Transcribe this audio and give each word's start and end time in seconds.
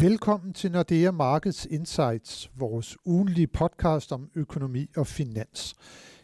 Velkommen 0.00 0.52
til 0.52 0.72
Nordea 0.72 1.10
Markets 1.10 1.66
Insights, 1.70 2.50
vores 2.56 2.96
ugenlige 3.04 3.46
podcast 3.46 4.12
om 4.12 4.28
økonomi 4.34 4.90
og 4.96 5.06
finans. 5.06 5.74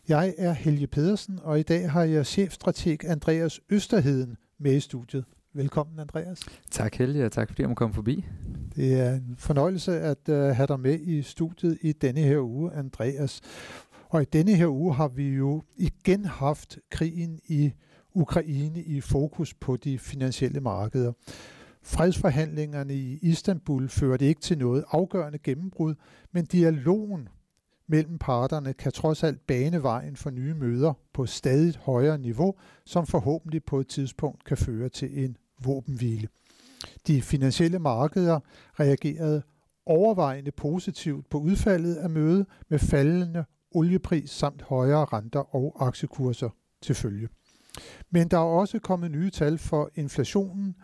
Jeg 0.09 0.35
er 0.39 0.53
Helge 0.53 0.87
Pedersen, 0.87 1.39
og 1.43 1.61
i 1.61 1.63
dag 1.63 1.91
har 1.91 2.03
jeg 2.03 2.27
chefstrateg 2.27 3.05
Andreas 3.05 3.61
Østerheden 3.71 4.37
med 4.59 4.75
i 4.75 4.81
studiet. 4.81 5.25
Velkommen, 5.55 5.99
Andreas. 5.99 6.41
Tak, 6.71 6.95
Helge, 6.95 7.27
og 7.27 7.33
tak 7.33 7.49
fordi 7.49 7.63
jeg 7.63 7.69
må 7.69 7.75
komme 7.75 7.95
forbi. 7.95 8.25
Det 8.77 9.01
er 9.01 9.15
en 9.15 9.35
fornøjelse 9.39 10.01
at 10.01 10.29
uh, 10.29 10.35
have 10.35 10.67
dig 10.67 10.81
med 10.81 11.01
i 11.01 11.23
studiet 11.23 11.79
i 11.81 11.93
denne 11.93 12.21
her 12.21 12.41
uge, 12.41 12.73
Andreas. 12.73 13.41
Og 14.09 14.23
i 14.23 14.27
denne 14.33 14.55
her 14.55 14.67
uge 14.67 14.95
har 14.95 15.09
vi 15.09 15.29
jo 15.29 15.63
igen 15.77 16.25
haft 16.25 16.79
krigen 16.91 17.41
i 17.49 17.73
Ukraine 18.15 18.83
i 18.83 19.01
fokus 19.01 19.55
på 19.55 19.77
de 19.77 19.99
finansielle 19.99 20.61
markeder. 20.61 21.13
Fredsforhandlingerne 21.83 22.95
i 22.95 23.19
Istanbul 23.23 23.89
førte 23.89 24.27
ikke 24.27 24.41
til 24.41 24.59
noget 24.59 24.85
afgørende 24.91 25.39
gennembrud, 25.39 25.95
men 26.33 26.45
dialogen 26.45 27.29
mellem 27.87 28.19
parterne 28.19 28.73
kan 28.73 28.93
trods 28.93 29.23
alt 29.23 29.47
bane 29.47 29.83
vejen 29.83 30.17
for 30.17 30.31
nye 30.31 30.55
møder 30.55 30.93
på 31.13 31.27
stadig 31.27 31.75
højere 31.77 32.19
niveau, 32.19 32.55
som 32.85 33.07
forhåbentlig 33.07 33.65
på 33.65 33.81
et 33.81 33.89
tidspunkt 33.89 34.45
kan 34.45 34.57
føre 34.57 34.89
til 34.89 35.25
en 35.25 35.37
våbenhvile. 35.65 36.29
De 37.07 37.23
finansielle 37.23 37.79
markeder 37.79 38.41
reagerede 38.81 39.43
overvejende 39.87 40.51
positivt 40.51 41.31
på 41.31 41.39
udfaldet 41.39 41.95
af 41.95 42.11
mødet 42.11 42.47
med 42.69 42.79
faldende 42.79 43.45
oliepris 43.71 44.31
samt 44.31 44.63
højere 44.63 45.05
renter 45.05 45.57
og 45.57 45.87
aktiekurser 45.87 46.51
til 46.83 46.95
følge. 46.95 47.29
Men 48.11 48.29
der 48.29 48.37
er 48.37 48.43
også 48.43 48.79
kommet 48.79 49.11
nye 49.11 49.31
tal 49.31 49.59
for 49.59 49.91
inflationen 49.95 50.75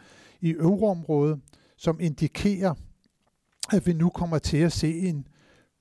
i 0.41 0.51
euroområdet, 0.51 1.41
som 1.77 2.01
indikerer, 2.01 2.75
at 3.73 3.87
vi 3.87 3.93
nu 3.93 4.09
kommer 4.09 4.39
til 4.39 4.57
at 4.57 4.73
se 4.73 4.99
en 4.99 5.27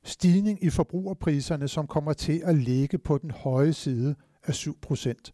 stigning 0.03 0.63
i 0.63 0.69
forbrugerpriserne, 0.69 1.67
som 1.67 1.88
kommer 1.88 2.13
til 2.13 2.41
at 2.45 2.55
ligge 2.55 2.97
på 2.97 3.17
den 3.17 3.31
høje 3.31 3.73
side 3.73 4.16
af 4.44 4.53
7 4.53 4.78
procent. 4.81 5.33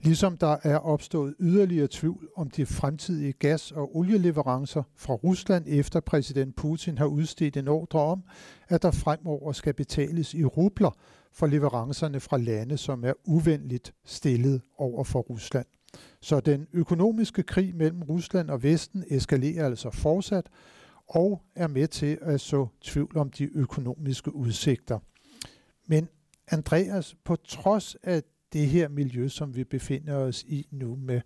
Ligesom 0.00 0.36
der 0.36 0.56
er 0.62 0.76
opstået 0.76 1.34
yderligere 1.40 1.88
tvivl 1.90 2.28
om 2.36 2.50
de 2.50 2.66
fremtidige 2.66 3.32
gas- 3.32 3.72
og 3.72 3.96
olieleverancer 3.96 4.82
fra 4.96 5.14
Rusland, 5.14 5.64
efter 5.68 6.00
præsident 6.00 6.56
Putin 6.56 6.98
har 6.98 7.06
udstedt 7.06 7.56
en 7.56 7.68
ordre 7.68 8.00
om, 8.00 8.22
at 8.68 8.82
der 8.82 8.90
fremover 8.90 9.52
skal 9.52 9.74
betales 9.74 10.34
i 10.34 10.44
rubler 10.44 10.90
for 11.32 11.46
leverancerne 11.46 12.20
fra 12.20 12.38
lande, 12.38 12.76
som 12.76 13.04
er 13.04 13.12
uvenligt 13.24 13.94
stillet 14.04 14.60
over 14.78 15.04
for 15.04 15.20
Rusland. 15.20 15.66
Så 16.20 16.40
den 16.40 16.66
økonomiske 16.72 17.42
krig 17.42 17.74
mellem 17.76 18.02
Rusland 18.02 18.50
og 18.50 18.62
Vesten 18.62 19.04
eskalerer 19.08 19.66
altså 19.66 19.90
fortsat 19.90 20.46
og 21.06 21.42
er 21.54 21.66
med 21.66 21.88
til 21.88 22.18
at 22.20 22.40
så 22.40 22.66
tvivl 22.80 23.16
om 23.16 23.30
de 23.30 23.44
økonomiske 23.44 24.34
udsigter. 24.34 24.98
Men 25.86 26.08
Andreas, 26.48 27.16
på 27.24 27.36
trods 27.36 27.96
af 28.02 28.22
det 28.52 28.66
her 28.66 28.88
miljø, 28.88 29.28
som 29.28 29.56
vi 29.56 29.64
befinder 29.64 30.16
os 30.16 30.42
i 30.42 30.66
nu 30.70 30.96
med 30.96 31.20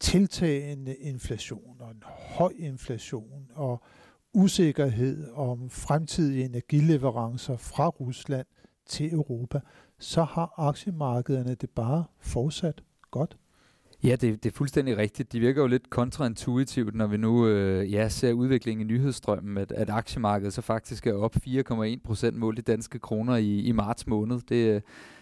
tiltagende 0.00 0.96
inflation 0.96 1.76
og 1.80 1.90
en 1.90 2.02
høj 2.06 2.52
inflation 2.58 3.50
og 3.54 3.82
usikkerhed 4.34 5.30
om 5.32 5.70
fremtidige 5.70 6.44
energileverancer 6.44 7.56
fra 7.56 7.88
Rusland 7.88 8.46
til 8.86 9.12
Europa, 9.12 9.60
så 9.98 10.22
har 10.22 10.54
aktiemarkederne 10.56 11.54
det 11.54 11.70
bare 11.70 12.04
fortsat 12.18 12.82
godt. 13.10 13.36
Ja, 14.06 14.16
det, 14.16 14.44
det 14.44 14.50
er 14.50 14.56
fuldstændig 14.56 14.96
rigtigt. 14.96 15.32
De 15.32 15.40
virker 15.40 15.62
jo 15.62 15.66
lidt 15.66 15.90
kontraintuitivt, 15.90 16.94
når 16.94 17.06
vi 17.06 17.16
nu 17.16 17.46
øh, 17.46 17.92
ja, 17.92 18.08
ser 18.08 18.32
udviklingen 18.32 18.90
i 18.90 18.92
nyhedsstrømmen, 18.92 19.58
at, 19.58 19.72
at 19.72 19.90
aktiemarkedet 19.90 20.52
så 20.52 20.62
faktisk 20.62 21.06
er 21.06 21.14
op 21.14 21.36
4,1 21.46 21.98
procent 22.04 22.36
målt 22.36 22.58
i 22.58 22.62
danske 22.62 22.98
kroner 22.98 23.36
i, 23.36 23.60
i 23.60 23.72
marts 23.72 24.06
måned. 24.06 24.40
Det, 24.48 24.74
øh, 24.74 24.80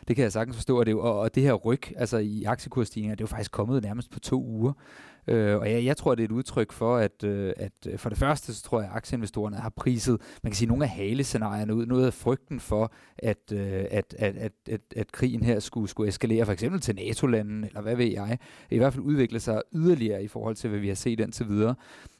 det 0.08 0.16
kan 0.16 0.22
jeg 0.22 0.32
sagtens 0.32 0.56
forstå, 0.56 0.78
og 0.78 0.86
det, 0.86 0.94
og, 0.94 1.18
og 1.18 1.34
det 1.34 1.42
her 1.42 1.52
ryg 1.52 1.80
altså 1.96 2.18
i 2.18 2.44
aktiekursstigninger, 2.44 3.14
det 3.14 3.20
er 3.20 3.24
jo 3.24 3.28
faktisk 3.36 3.50
kommet 3.50 3.82
nærmest 3.82 4.10
på 4.10 4.20
to 4.20 4.44
uger. 4.44 4.72
Øh, 5.28 5.56
og 5.56 5.70
jeg, 5.70 5.84
jeg 5.84 5.96
tror, 5.96 6.14
det 6.14 6.22
er 6.22 6.28
et 6.28 6.32
udtryk 6.32 6.72
for, 6.72 6.96
at, 6.96 7.24
øh, 7.24 7.52
at 7.56 7.72
øh, 7.86 7.98
for 7.98 8.08
det 8.08 8.18
første, 8.18 8.54
så 8.54 8.62
tror 8.62 8.80
jeg, 8.80 8.90
at 8.90 8.96
aktieinvestorerne 8.96 9.56
har 9.56 9.72
priset, 9.76 10.20
man 10.42 10.50
kan 10.50 10.56
sige, 10.56 10.68
nogle 10.68 10.84
af 10.84 10.90
halescenarierne 10.90 11.74
ud, 11.74 11.86
noget 11.86 12.06
af 12.06 12.14
frygten 12.14 12.60
for, 12.60 12.92
at, 13.18 13.52
øh, 13.52 13.84
at, 13.90 14.14
at, 14.18 14.36
at, 14.36 14.52
at, 14.68 14.80
at 14.96 15.12
krigen 15.12 15.42
her 15.42 15.60
skulle, 15.60 15.88
skulle 15.88 16.08
eskalere, 16.08 16.44
for 16.44 16.52
eksempel 16.52 16.80
til 16.80 16.94
NATO-landen, 16.94 17.64
eller 17.64 17.80
hvad 17.80 17.96
ved 17.96 18.06
jeg, 18.06 18.38
i 18.70 18.78
hvert 18.78 18.92
fald 18.92 19.04
udvikle 19.04 19.40
sig 19.40 19.62
yderligere 19.74 20.24
i 20.24 20.28
forhold 20.28 20.56
til, 20.56 20.70
hvad 20.70 20.80
vi 20.80 20.88
har 20.88 20.94
set 20.94 21.20
indtil 21.20 21.48
videre. 21.48 21.74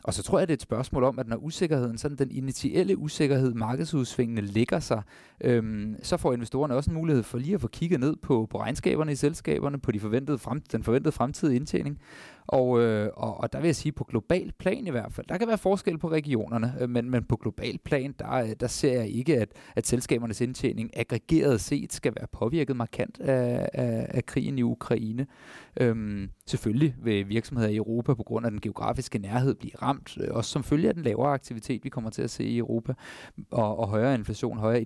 Og 0.04 0.15
så 0.15 0.22
tror 0.22 0.38
jeg, 0.38 0.48
det 0.48 0.53
er 0.53 0.56
et 0.56 0.62
spørgsmål 0.62 1.04
om, 1.04 1.19
at 1.19 1.28
når 1.28 1.36
usikkerheden, 1.36 1.98
sådan 1.98 2.19
den 2.19 2.31
initielle 2.31 2.98
usikkerhed, 2.98 3.54
markedsudsvingene 3.54 4.41
ligger 4.41 4.81
sig, 4.81 5.03
øhm, 5.41 5.97
så 6.03 6.16
får 6.16 6.32
investorerne 6.32 6.75
også 6.75 6.91
en 6.91 6.97
mulighed 6.97 7.22
for 7.22 7.38
lige 7.38 7.54
at 7.54 7.60
få 7.60 7.69
kigget 7.69 8.00
ned 8.00 8.16
på, 8.16 8.47
på 8.50 8.60
regnskaberne 8.60 9.12
i 9.12 9.15
selskaberne, 9.15 9.81
på 9.81 9.92
de 9.92 10.00
forventede 10.00 10.38
frem, 10.38 10.60
den 10.60 10.82
forventede 10.82 11.12
fremtidige 11.12 11.56
indtjening. 11.56 11.98
Og, 12.47 12.81
øh, 12.81 13.10
og, 13.16 13.41
og 13.41 13.53
der 13.53 13.60
vil 13.60 13.69
jeg 13.69 13.77
sige, 13.77 13.93
på 13.93 14.05
global 14.05 14.53
plan 14.59 14.87
i 14.87 14.91
hvert 14.91 15.12
fald, 15.12 15.27
der 15.27 15.38
kan 15.38 15.49
være 15.49 15.59
forskel 15.59 15.99
på 15.99 16.10
regionerne, 16.10 16.75
øh, 16.81 16.88
men, 16.88 17.10
men 17.10 17.25
på 17.25 17.37
global 17.37 17.78
plan, 17.84 18.15
der, 18.19 18.32
øh, 18.32 18.49
der 18.60 18.66
ser 18.66 18.93
jeg 18.93 19.09
ikke, 19.09 19.41
at, 19.41 19.49
at 19.77 19.87
selskabernes 19.87 20.41
indtjening 20.41 20.91
aggregeret 20.97 21.60
set 21.60 21.93
skal 21.93 22.12
være 22.16 22.27
påvirket 22.33 22.77
markant 22.77 23.21
af, 23.21 23.69
af, 23.75 24.06
af 24.09 24.27
krigen 24.27 24.59
i 24.59 24.62
Ukraine. 24.62 25.27
Øhm, 25.81 26.31
selvfølgelig 26.47 26.94
vil 27.03 27.28
virksomheder 27.28 27.71
i 27.71 27.77
Europa 27.77 28.15
på 28.15 28.22
grund 28.22 28.47
af 28.47 28.50
den 28.50 28.60
geografiske 28.60 29.19
nærhed 29.19 29.54
blive 29.54 29.72
ramt, 29.83 30.19
øh, 30.21 30.28
også 30.31 30.50
som 30.50 30.65
følge 30.65 30.88
af 30.88 30.94
den 30.94 31.03
lavere 31.03 31.33
aktivitet, 31.33 31.84
vi 31.84 31.88
kommer 31.88 32.10
til 32.10 32.22
at 32.22 32.31
se 32.31 32.44
i 32.44 32.59
Europa, 32.59 32.94
og, 33.50 33.78
og 33.78 33.88
højere 33.88 34.15
inflation, 34.15 34.59
højere 34.59 34.84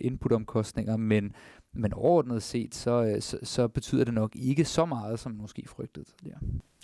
inputomkostninger, 0.00 0.96
men, 0.96 1.32
men 1.78 1.92
overordnet 1.92 2.42
set, 2.42 2.74
så, 2.74 3.04
øh, 3.04 3.22
så, 3.22 3.38
så 3.42 3.68
betyder 3.68 4.04
det 4.04 4.14
nok 4.14 4.36
ikke 4.36 4.64
så 4.64 4.84
meget, 4.84 5.18
som 5.18 5.32
måske 5.32 5.64
frygtede 5.68 6.04
tidligere. 6.04 6.40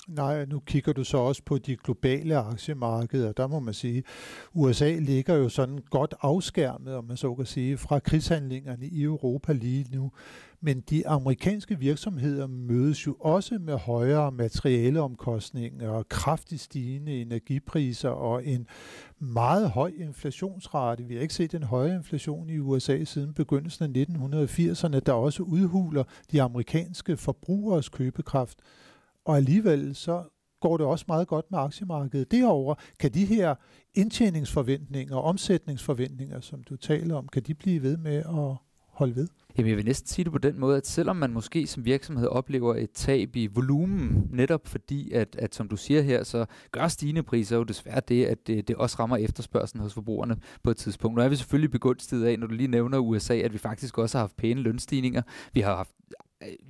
Nej, 0.09 0.45
nu 0.45 0.61
kigger 0.61 0.93
du 0.93 1.05
så 1.05 1.17
også 1.17 1.43
på 1.45 1.59
de 1.59 1.77
globale 1.77 2.37
aktiemarkeder. 2.37 3.33
Der 3.33 3.47
må 3.47 3.61
man 3.61 3.75
sige, 3.75 4.03
USA 4.53 4.97
ligger 5.01 5.35
jo 5.35 5.49
sådan 5.49 5.79
godt 5.91 6.15
afskærmet, 6.21 6.95
om 6.95 7.05
man 7.05 7.17
så 7.17 7.35
kan 7.35 7.47
sige, 7.47 7.77
fra 7.77 7.99
krigshandlingerne 7.99 8.87
i 8.87 9.03
Europa 9.03 9.53
lige 9.53 9.87
nu. 9.93 10.11
Men 10.65 10.81
de 10.81 11.09
amerikanske 11.09 11.79
virksomheder 11.79 12.47
mødes 12.47 13.07
jo 13.07 13.17
også 13.21 13.59
med 13.59 13.79
højere 13.79 14.33
materialeomkostninger 14.33 15.91
og 15.91 16.09
kraftigt 16.09 16.61
stigende 16.61 17.21
energipriser 17.21 18.09
og 18.09 18.47
en 18.47 18.67
meget 19.19 19.71
høj 19.71 19.93
inflationsrate. 19.97 21.05
Vi 21.05 21.15
har 21.15 21.23
ikke 21.23 21.35
set 21.35 21.55
en 21.55 21.63
højere 21.63 21.97
inflation 21.97 22.51
i 22.51 22.59
USA 22.59 23.05
siden 23.05 23.35
begyndelsen 23.35 23.85
af 23.85 24.05
1980'erne, 24.09 24.99
der 24.99 25.13
også 25.13 25.43
udhuler 25.43 26.05
de 26.33 26.43
amerikanske 26.43 27.17
forbrugeres 27.17 27.89
købekraft 27.89 28.59
og 29.25 29.37
alligevel 29.37 29.95
så 29.95 30.23
går 30.61 30.77
det 30.77 30.87
også 30.87 31.05
meget 31.09 31.29
godt 31.29 31.51
med 31.51 31.59
aktiemarkedet. 31.59 32.31
Derover 32.31 32.75
kan 33.01 33.11
de 33.11 33.25
her 33.25 33.55
indtjeningsforventninger 33.95 35.17
og 35.17 35.23
omsætningsforventninger, 35.23 36.41
som 36.41 36.63
du 36.63 36.77
taler 36.77 37.15
om, 37.17 37.29
kan 37.29 37.43
de 37.43 37.55
blive 37.55 37.83
ved 37.83 37.97
med 37.97 38.17
at 38.17 38.57
holde 38.95 39.17
ved? 39.17 39.29
Jamen 39.59 39.69
jeg 39.69 39.77
vil 39.77 39.85
næsten 39.85 40.09
sige 40.09 40.25
det 40.25 40.33
på 40.33 40.39
den 40.39 40.61
måde, 40.61 40.77
at 40.77 40.87
selvom 40.87 41.17
man 41.17 41.33
måske 41.33 41.67
som 41.67 41.85
virksomhed 41.85 42.27
oplever 42.27 42.75
et 42.75 42.91
tab 42.91 43.37
i 43.37 43.47
volumen, 43.47 44.29
netop 44.33 44.67
fordi, 44.67 45.13
at, 45.13 45.37
at 45.39 45.55
som 45.55 45.69
du 45.69 45.77
siger 45.77 46.03
her, 46.03 46.25
så 46.25 46.47
gør 46.73 46.89
stigende 46.89 47.23
priser 47.23 47.57
jo 47.57 47.63
desværre 47.63 48.01
det, 48.09 48.25
at 48.25 48.47
det, 48.47 48.69
det 48.69 48.77
også 48.77 48.97
rammer 48.99 49.17
efterspørgselen 49.17 49.83
hos 49.83 49.95
forbrugerne 49.95 50.37
på 50.63 50.71
et 50.71 50.77
tidspunkt. 50.77 51.17
Nu 51.17 51.23
er 51.23 51.29
vi 51.29 51.37
selvfølgelig 51.37 51.71
begunstiget 51.71 52.25
af, 52.25 52.39
når 52.39 52.47
du 52.47 52.55
lige 52.55 52.69
nævner 52.69 52.99
USA, 52.99 53.37
at 53.37 53.53
vi 53.53 53.59
faktisk 53.59 53.99
også 53.99 54.19
har 54.19 54.23
haft 54.23 54.37
pæne 54.37 54.61
lønstigninger. 54.61 55.23
Vi 55.53 55.61
har 55.61 55.77
haft 55.77 55.91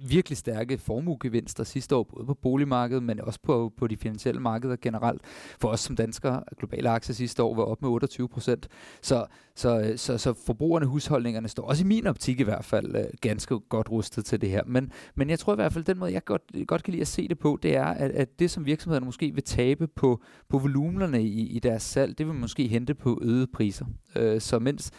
virkelig 0.08 0.38
stærke 0.38 0.78
formuegevinster 0.78 1.64
sidste 1.64 1.96
år, 1.96 2.02
både 2.02 2.26
på 2.26 2.34
boligmarkedet, 2.34 3.02
men 3.02 3.20
også 3.20 3.40
på, 3.42 3.72
på 3.76 3.86
de 3.86 3.96
finansielle 3.96 4.40
markeder 4.40 4.76
generelt. 4.82 5.22
For 5.60 5.68
os 5.68 5.80
som 5.80 5.96
danskere, 5.96 6.42
globale 6.58 6.90
aktier 6.90 7.14
sidste 7.14 7.42
år 7.42 7.54
var 7.54 7.62
op 7.62 7.82
med 7.82 7.90
28 7.90 8.28
procent. 8.28 8.68
Så, 9.02 9.26
så, 9.54 9.92
så, 9.96 10.18
så 10.18 10.32
forbrugerne, 10.46 10.86
husholdningerne 10.86 11.48
står 11.48 11.62
også 11.62 11.84
i 11.84 11.86
min 11.86 12.06
optik 12.06 12.40
i 12.40 12.42
hvert 12.42 12.64
fald 12.64 12.96
øh, 12.96 13.04
ganske 13.20 13.60
godt 13.60 13.90
rustet 13.90 14.24
til 14.24 14.40
det 14.40 14.50
her. 14.50 14.62
Men, 14.66 14.92
men 15.14 15.30
jeg 15.30 15.38
tror 15.38 15.52
i 15.52 15.56
hvert 15.56 15.72
fald, 15.72 15.84
den 15.84 15.98
måde, 15.98 16.12
jeg 16.12 16.24
godt, 16.24 16.42
godt 16.66 16.82
kan 16.82 16.92
lide 16.92 17.00
at 17.00 17.08
se 17.08 17.28
det 17.28 17.38
på, 17.38 17.58
det 17.62 17.76
er, 17.76 17.84
at, 17.84 18.10
at 18.10 18.38
det 18.38 18.50
som 18.50 18.66
virksomhederne 18.66 19.06
måske 19.06 19.34
vil 19.34 19.42
tabe 19.42 19.86
på, 19.86 20.22
på 20.48 20.58
volumenerne 20.58 21.22
i, 21.22 21.48
i 21.48 21.58
deres 21.58 21.82
salg, 21.82 22.18
det 22.18 22.26
vil 22.26 22.34
måske 22.34 22.66
hente 22.66 22.94
på 22.94 23.18
øgede 23.22 23.46
priser. 23.46 23.86
Øh, 24.16 24.40
så 24.40 24.58
mens 24.58 24.90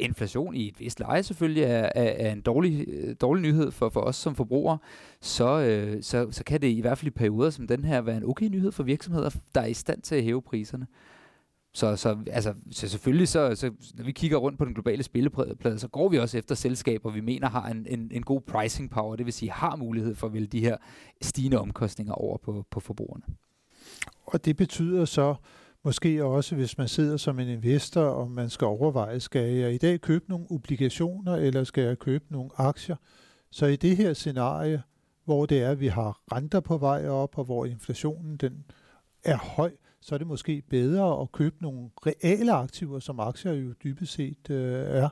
inflation 0.00 0.54
i 0.54 0.68
et 0.68 0.80
vist 0.80 1.00
leje 1.00 1.22
selvfølgelig 1.22 1.62
er, 1.62 1.88
er, 1.94 2.26
er 2.26 2.32
en 2.32 2.40
dårlig, 2.40 2.88
øh, 2.88 3.16
dårlig 3.20 3.42
nyhed 3.42 3.70
for, 3.70 3.88
for 3.88 4.00
os 4.00 4.16
som 4.16 4.34
forbrugere, 4.34 4.78
så, 5.20 5.60
øh, 5.60 6.02
så, 6.02 6.28
så 6.30 6.44
kan 6.44 6.62
det 6.62 6.68
i 6.68 6.80
hvert 6.80 6.98
fald 6.98 7.06
i 7.06 7.10
perioder 7.10 7.50
som 7.50 7.66
den 7.66 7.84
her 7.84 8.00
være 8.00 8.16
en 8.16 8.24
okay 8.24 8.48
nyhed 8.48 8.72
for 8.72 8.82
virksomheder, 8.82 9.30
der 9.54 9.60
er 9.60 9.66
i 9.66 9.74
stand 9.74 10.02
til 10.02 10.14
at 10.14 10.24
hæve 10.24 10.42
priserne. 10.42 10.86
Så, 11.74 11.96
så, 11.96 12.18
altså, 12.30 12.54
så 12.70 12.88
selvfølgelig, 12.88 13.28
så, 13.28 13.54
så, 13.54 13.70
når 13.94 14.04
vi 14.04 14.12
kigger 14.12 14.36
rundt 14.36 14.58
på 14.58 14.64
den 14.64 14.74
globale 14.74 15.02
spilleplade, 15.02 15.78
så 15.78 15.88
går 15.88 16.08
vi 16.08 16.18
også 16.18 16.38
efter 16.38 16.54
selskaber, 16.54 17.10
vi 17.10 17.20
mener 17.20 17.48
har 17.48 17.68
en, 17.68 17.86
en, 17.90 18.10
en 18.12 18.22
god 18.22 18.40
pricing 18.40 18.90
power, 18.90 19.16
det 19.16 19.26
vil 19.26 19.32
sige 19.32 19.50
har 19.50 19.76
mulighed 19.76 20.14
for 20.14 20.26
at 20.26 20.32
vælge 20.32 20.46
de 20.46 20.60
her 20.60 20.76
stigende 21.22 21.58
omkostninger 21.58 22.12
over 22.12 22.38
på, 22.38 22.66
på 22.70 22.80
forbrugerne. 22.80 23.22
Og 24.26 24.44
det 24.44 24.56
betyder 24.56 25.04
så 25.04 25.34
måske 25.84 26.24
også, 26.24 26.54
hvis 26.54 26.78
man 26.78 26.88
sidder 26.88 27.16
som 27.16 27.38
en 27.38 27.48
investor, 27.48 28.02
og 28.02 28.30
man 28.30 28.50
skal 28.50 28.66
overveje, 28.66 29.20
skal 29.20 29.54
jeg 29.54 29.74
i 29.74 29.78
dag 29.78 30.00
købe 30.00 30.24
nogle 30.28 30.46
obligationer, 30.50 31.36
eller 31.36 31.64
skal 31.64 31.84
jeg 31.84 31.98
købe 31.98 32.24
nogle 32.30 32.50
aktier? 32.56 32.96
Så 33.50 33.66
i 33.66 33.76
det 33.76 33.96
her 33.96 34.12
scenarie, 34.12 34.82
hvor 35.24 35.46
det 35.46 35.62
er, 35.62 35.70
at 35.70 35.80
vi 35.80 35.86
har 35.86 36.20
renter 36.32 36.60
på 36.60 36.78
vej 36.78 37.08
op, 37.08 37.38
og 37.38 37.44
hvor 37.44 37.64
inflationen 37.64 38.36
den 38.36 38.64
er 39.24 39.36
høj, 39.36 39.72
så 40.00 40.14
er 40.14 40.18
det 40.18 40.26
måske 40.26 40.62
bedre 40.70 41.20
at 41.22 41.32
købe 41.32 41.56
nogle 41.60 41.90
reale 42.06 42.52
aktiver, 42.52 42.98
som 42.98 43.20
aktier 43.20 43.52
jo 43.52 43.72
dybest 43.84 44.12
set 44.12 44.50
øh, 44.50 44.84
er, 44.86 45.08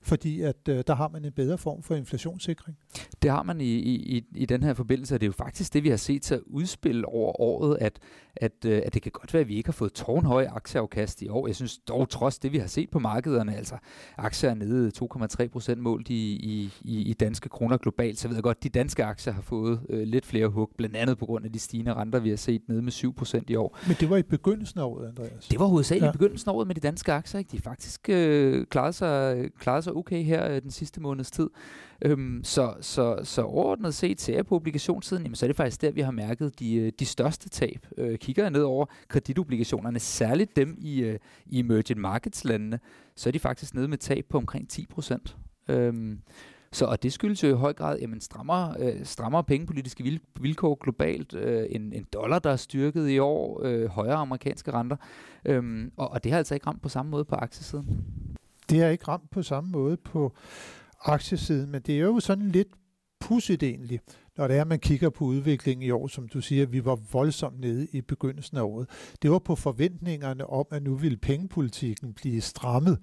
fordi 0.00 0.40
at 0.40 0.68
øh, 0.68 0.84
der 0.86 0.94
har 0.94 1.08
man 1.08 1.24
en 1.24 1.32
bedre 1.32 1.58
form 1.58 1.82
for 1.82 1.94
inflationssikring. 1.94 2.78
Det 3.22 3.30
har 3.30 3.42
man 3.42 3.60
i, 3.60 3.74
i, 3.74 4.24
i 4.34 4.46
den 4.46 4.62
her 4.62 4.74
forbindelse, 4.74 5.14
og 5.14 5.20
det 5.20 5.26
er 5.26 5.28
jo 5.28 5.32
faktisk 5.32 5.74
det, 5.74 5.84
vi 5.84 5.88
har 5.88 5.96
set 5.96 6.24
sig 6.24 6.40
udspille 6.46 7.06
over 7.06 7.40
året, 7.40 7.78
at, 7.80 7.98
at, 8.36 8.52
øh, 8.66 8.82
at 8.86 8.94
det 8.94 9.02
kan 9.02 9.12
godt 9.12 9.34
være, 9.34 9.40
at 9.40 9.48
vi 9.48 9.54
ikke 9.54 9.68
har 9.68 9.72
fået 9.72 9.92
tårnhøje 9.92 10.48
aktieafkast 10.48 11.22
i 11.22 11.28
år. 11.28 11.46
Jeg 11.46 11.56
synes 11.56 11.78
dog 11.78 12.08
trods 12.08 12.38
det, 12.38 12.52
vi 12.52 12.58
har 12.58 12.66
set 12.66 12.90
på 12.90 12.98
markederne, 12.98 13.56
altså 13.56 13.74
aktier 14.16 14.50
er 14.50 14.54
nede 14.54 14.92
2,3 15.42 15.48
procent 15.48 15.80
målt 15.80 16.08
i, 16.10 16.32
i, 16.82 17.02
i 17.02 17.12
danske 17.12 17.48
kroner 17.48 17.76
globalt, 17.76 18.18
så 18.18 18.28
ved 18.28 18.36
jeg 18.36 18.42
godt, 18.42 18.56
at 18.56 18.62
de 18.62 18.68
danske 18.68 19.04
aktier 19.04 19.32
har 19.32 19.42
fået 19.42 19.80
øh, 19.88 20.02
lidt 20.02 20.26
flere 20.26 20.48
hug, 20.48 20.70
blandt 20.76 20.96
andet 20.96 21.18
på 21.18 21.26
grund 21.26 21.44
af 21.44 21.52
de 21.52 21.58
stigende 21.58 21.94
renter, 21.94 22.18
vi 22.18 22.28
har 22.28 22.36
set 22.36 22.62
nede 22.68 22.82
med 22.82 22.92
7 22.92 23.14
procent 23.14 23.50
i 23.50 23.54
år. 23.54 23.78
Men 23.86 23.96
det 24.00 24.10
var 24.10 24.16
i 24.16 24.22
begyndelsen 24.22 24.80
af 24.80 24.84
året, 24.84 25.08
Andreas. 25.08 25.48
Det 25.48 25.58
var 25.58 25.66
hovedsageligt 25.66 26.04
ja. 26.04 26.10
i 26.10 26.12
begyndelsen 26.12 26.50
af 26.50 26.54
året 26.54 26.66
med 26.66 26.74
de 26.74 26.80
danske 26.80 27.12
aktier. 27.12 27.38
Ikke? 27.38 27.52
De 27.52 27.60
faktisk 27.60 28.08
øh, 28.08 28.66
klarede, 28.66 28.92
sig, 28.92 29.50
klarede 29.58 29.82
sig 29.82 29.92
okay 29.92 30.22
her 30.22 30.50
øh, 30.50 30.62
den 30.62 30.70
sidste 30.70 31.00
måneds 31.00 31.30
tid. 31.30 31.50
Øhm, 32.02 32.40
så, 32.44 32.74
så, 32.80 33.20
så 33.22 33.42
overordnet 33.42 33.94
set 33.94 34.20
ser 34.20 34.34
jeg 34.34 34.46
på 34.46 34.54
obligationssiden, 34.54 35.22
jamen, 35.22 35.36
så 35.36 35.46
er 35.46 35.48
det 35.48 35.56
faktisk 35.56 35.82
der, 35.82 35.90
vi 35.90 36.00
har 36.00 36.10
mærket 36.10 36.58
de, 36.58 36.74
øh, 36.74 36.92
de 36.98 37.06
største 37.06 37.48
tab. 37.48 37.86
Øh, 37.98 38.18
kigger 38.18 38.42
jeg 38.42 38.50
ned 38.50 38.62
over 38.62 38.86
kreditobligationerne, 39.08 39.98
særligt 39.98 40.56
dem 40.56 40.76
i, 40.78 41.00
øh, 41.00 41.18
i 41.46 41.58
emerging 41.58 42.00
markets 42.00 42.44
landene, 42.44 42.80
så 43.16 43.28
er 43.28 43.32
de 43.32 43.38
faktisk 43.38 43.74
nede 43.74 43.88
med 43.88 43.98
tab 43.98 44.24
på 44.28 44.38
omkring 44.38 44.68
10 44.68 44.86
procent. 44.86 45.36
Øhm, 45.68 46.18
så 46.72 46.86
og 46.86 47.02
det 47.02 47.12
skyldes 47.12 47.42
jo 47.42 47.48
i 47.48 47.52
høj 47.52 47.72
grad 47.72 47.98
jamen, 47.98 48.20
strammere, 48.20 48.74
øh, 48.78 49.04
strammere 49.04 49.44
pengepolitiske 49.44 50.20
vilkår 50.40 50.74
globalt, 50.74 51.34
øh, 51.34 51.66
en, 51.70 51.92
en 51.92 52.06
dollar, 52.12 52.38
der 52.38 52.50
er 52.50 52.56
styrket 52.56 53.08
i 53.08 53.18
år, 53.18 53.60
øh, 53.64 53.88
højere 53.88 54.14
amerikanske 54.14 54.72
renter, 54.72 54.96
øhm, 55.44 55.92
og, 55.96 56.10
og 56.10 56.24
det 56.24 56.32
har 56.32 56.38
altså 56.38 56.54
ikke 56.54 56.66
ramt 56.66 56.82
på 56.82 56.88
samme 56.88 57.10
måde 57.10 57.24
på 57.24 57.34
aktiesiden. 57.34 58.04
Det 58.70 58.80
har 58.80 58.88
ikke 58.88 59.08
ramt 59.08 59.30
på 59.30 59.42
samme 59.42 59.70
måde 59.70 59.96
på 59.96 60.32
aktiesiden, 61.04 61.70
men 61.70 61.82
det 61.82 61.94
er 61.94 62.00
jo 62.00 62.20
sådan 62.20 62.48
lidt 62.48 62.68
pudsigt 63.20 63.62
egentlig, 63.62 64.00
når 64.36 64.48
det 64.48 64.56
er, 64.56 64.60
at 64.60 64.66
man 64.66 64.78
kigger 64.78 65.10
på 65.10 65.24
udviklingen 65.24 65.82
i 65.86 65.90
år, 65.90 66.06
som 66.06 66.28
du 66.28 66.40
siger, 66.40 66.66
vi 66.66 66.84
var 66.84 66.98
voldsomt 67.12 67.60
nede 67.60 67.86
i 67.92 68.00
begyndelsen 68.00 68.56
af 68.56 68.62
året. 68.62 68.88
Det 69.22 69.30
var 69.30 69.38
på 69.38 69.56
forventningerne 69.56 70.46
om, 70.46 70.66
at 70.70 70.82
nu 70.82 70.94
ville 70.94 71.16
pengepolitikken 71.16 72.14
blive 72.14 72.40
strammet. 72.40 72.98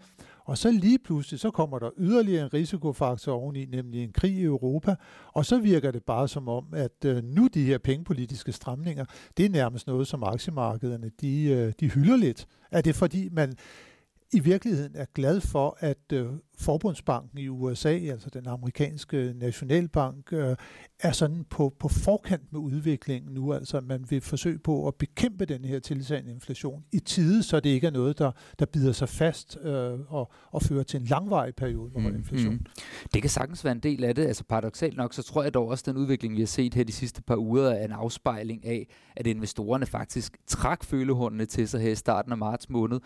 Og 0.45 0.57
så 0.57 0.71
lige 0.71 0.99
pludselig, 0.99 1.39
så 1.39 1.51
kommer 1.51 1.79
der 1.79 1.89
yderligere 1.97 2.43
en 2.43 2.53
risikofaktor 2.53 3.33
oveni, 3.33 3.65
nemlig 3.65 4.03
en 4.03 4.11
krig 4.11 4.33
i 4.33 4.43
Europa, 4.43 4.95
og 5.33 5.45
så 5.45 5.59
virker 5.59 5.91
det 5.91 6.03
bare 6.03 6.27
som 6.27 6.47
om, 6.47 6.65
at 6.73 7.05
øh, 7.05 7.23
nu 7.23 7.47
de 7.53 7.63
her 7.63 7.77
pengepolitiske 7.77 8.51
stramninger, 8.51 9.05
det 9.37 9.45
er 9.45 9.49
nærmest 9.49 9.87
noget, 9.87 10.07
som 10.07 10.23
aktiemarkederne, 10.23 11.11
de, 11.21 11.43
øh, 11.43 11.73
de 11.79 11.89
hylder 11.89 12.15
lidt. 12.15 12.47
Er 12.71 12.81
det 12.81 12.95
fordi, 12.95 13.29
man 13.31 13.53
i 14.33 14.39
virkeligheden 14.39 14.95
er 14.95 15.05
glad 15.15 15.41
for, 15.41 15.77
at 15.79 16.13
øh, 16.13 16.25
Forbundsbanken 16.57 17.37
i 17.37 17.47
USA, 17.47 17.89
altså 17.89 18.29
den 18.29 18.47
amerikanske 18.47 19.33
nationalbank, 19.35 20.33
øh, 20.33 20.55
er 20.99 21.11
sådan 21.11 21.45
på, 21.49 21.73
på 21.79 21.87
forkant 21.87 22.53
med 22.53 22.59
udviklingen 22.59 23.33
nu. 23.33 23.53
Altså 23.53 23.81
man 23.81 24.05
vil 24.09 24.21
forsøge 24.21 24.59
på 24.59 24.87
at 24.87 24.95
bekæmpe 24.95 25.45
den 25.45 25.65
her 25.65 25.79
tilsagende 25.79 26.31
inflation 26.31 26.83
i 26.91 26.99
tide, 26.99 27.43
så 27.43 27.59
det 27.59 27.69
ikke 27.69 27.87
er 27.87 27.91
noget, 27.91 28.19
der, 28.19 28.31
der 28.59 28.65
bider 28.65 28.91
sig 28.91 29.09
fast 29.09 29.57
øh, 29.63 29.99
og, 30.07 30.31
og 30.51 30.61
fører 30.61 30.83
til 30.83 30.99
en 30.99 31.05
langvarig 31.05 31.55
periode 31.55 31.91
med 31.95 32.11
mm, 32.11 32.17
inflation. 32.17 32.53
Mm. 32.53 32.65
Det 33.13 33.21
kan 33.21 33.29
sagtens 33.29 33.65
være 33.65 33.71
en 33.71 33.79
del 33.79 34.03
af 34.03 34.15
det. 34.15 34.25
Altså 34.25 34.43
paradoxalt 34.43 34.97
nok, 34.97 35.13
så 35.13 35.23
tror 35.23 35.43
jeg 35.43 35.53
dog 35.53 35.67
også, 35.67 35.81
at 35.81 35.85
den 35.85 35.97
udvikling, 35.97 36.35
vi 36.35 36.41
har 36.41 36.47
set 36.47 36.73
her 36.73 36.83
de 36.83 36.91
sidste 36.91 37.21
par 37.21 37.35
uger, 37.35 37.69
er 37.69 37.85
en 37.85 37.91
afspejling 37.91 38.65
af, 38.65 38.87
at 39.15 39.27
investorerne 39.27 39.85
faktisk 39.85 40.37
trak 40.47 40.83
følehornene 40.83 41.45
til 41.45 41.67
sig 41.67 41.81
her 41.81 41.91
i 41.91 41.95
starten 41.95 42.31
af 42.31 42.37
marts 42.37 42.69
måned, 42.69 42.99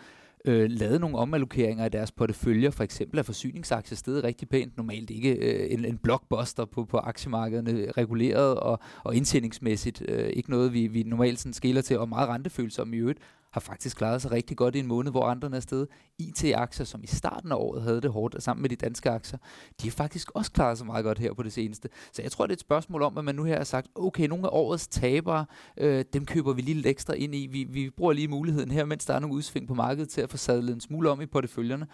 øh, 0.46 0.70
lavet 0.70 1.00
nogle 1.00 1.18
omallokeringer 1.18 1.84
af 1.84 1.90
deres 1.90 2.12
porteføljer. 2.12 2.70
For 2.70 2.84
eksempel 2.84 3.18
er 3.18 3.22
forsyningsaktier 3.22 3.96
stedet 3.96 4.24
rigtig 4.24 4.48
pænt. 4.48 4.76
Normalt 4.76 5.10
ikke 5.10 5.32
øh, 5.32 5.72
en, 5.72 5.84
en 5.84 5.98
blockbuster 5.98 6.64
på, 6.64 6.84
på 6.84 6.98
aktiemarkederne, 6.98 7.90
reguleret 7.96 8.60
og, 8.60 8.78
og 9.04 9.14
indtjeningsmæssigt. 9.14 10.02
Øh, 10.08 10.28
ikke 10.28 10.50
noget, 10.50 10.72
vi, 10.72 10.86
vi 10.86 11.02
normalt 11.02 11.38
sådan 11.38 11.52
skiller 11.52 11.82
til, 11.82 11.98
og 11.98 12.08
meget 12.08 12.28
rentefølsom 12.28 12.94
i 12.94 12.96
øvrigt 12.96 13.18
har 13.56 13.60
faktisk 13.60 13.96
klaret 13.96 14.22
sig 14.22 14.30
rigtig 14.30 14.56
godt 14.56 14.74
i 14.74 14.78
en 14.78 14.86
måned, 14.86 15.10
hvor 15.10 15.24
andre 15.24 15.56
er 15.56 15.60
stedet. 15.60 15.88
IT-aktier, 16.18 16.86
som 16.86 17.02
i 17.02 17.06
starten 17.06 17.52
af 17.52 17.56
året 17.56 17.82
havde 17.82 18.00
det 18.00 18.10
hårdt, 18.10 18.42
sammen 18.42 18.62
med 18.62 18.70
de 18.70 18.76
danske 18.76 19.10
aktier, 19.10 19.38
de 19.82 19.88
har 19.88 19.92
faktisk 19.92 20.30
også 20.30 20.52
klaret 20.52 20.78
sig 20.78 20.86
meget 20.86 21.04
godt 21.04 21.18
her 21.18 21.32
på 21.32 21.42
det 21.42 21.52
seneste. 21.52 21.88
Så 22.12 22.22
jeg 22.22 22.32
tror, 22.32 22.46
det 22.46 22.52
er 22.52 22.56
et 22.56 22.60
spørgsmål 22.60 23.02
om, 23.02 23.18
at 23.18 23.24
man 23.24 23.34
nu 23.34 23.44
her 23.44 23.56
har 23.56 23.64
sagt, 23.64 23.88
okay, 23.94 24.26
nogle 24.28 24.46
af 24.46 24.50
årets 24.52 24.88
tabere, 24.88 25.46
øh, 25.76 26.04
dem 26.12 26.26
køber 26.26 26.52
vi 26.52 26.62
lige 26.62 26.74
lidt 26.74 26.86
ekstra 26.86 27.12
ind 27.12 27.34
i. 27.34 27.46
Vi, 27.46 27.64
vi 27.64 27.90
bruger 27.90 28.12
lige 28.12 28.28
muligheden 28.28 28.70
her, 28.70 28.84
mens 28.84 29.04
der 29.04 29.14
er 29.14 29.18
nogle 29.18 29.36
udsving 29.36 29.68
på 29.68 29.74
markedet, 29.74 30.08
til 30.08 30.20
at 30.20 30.30
få 30.30 30.36
sadlet 30.36 30.74
en 30.74 30.80
smule 30.80 31.10
om 31.10 31.20
i 31.20 31.26
porteføljerne. 31.26 31.86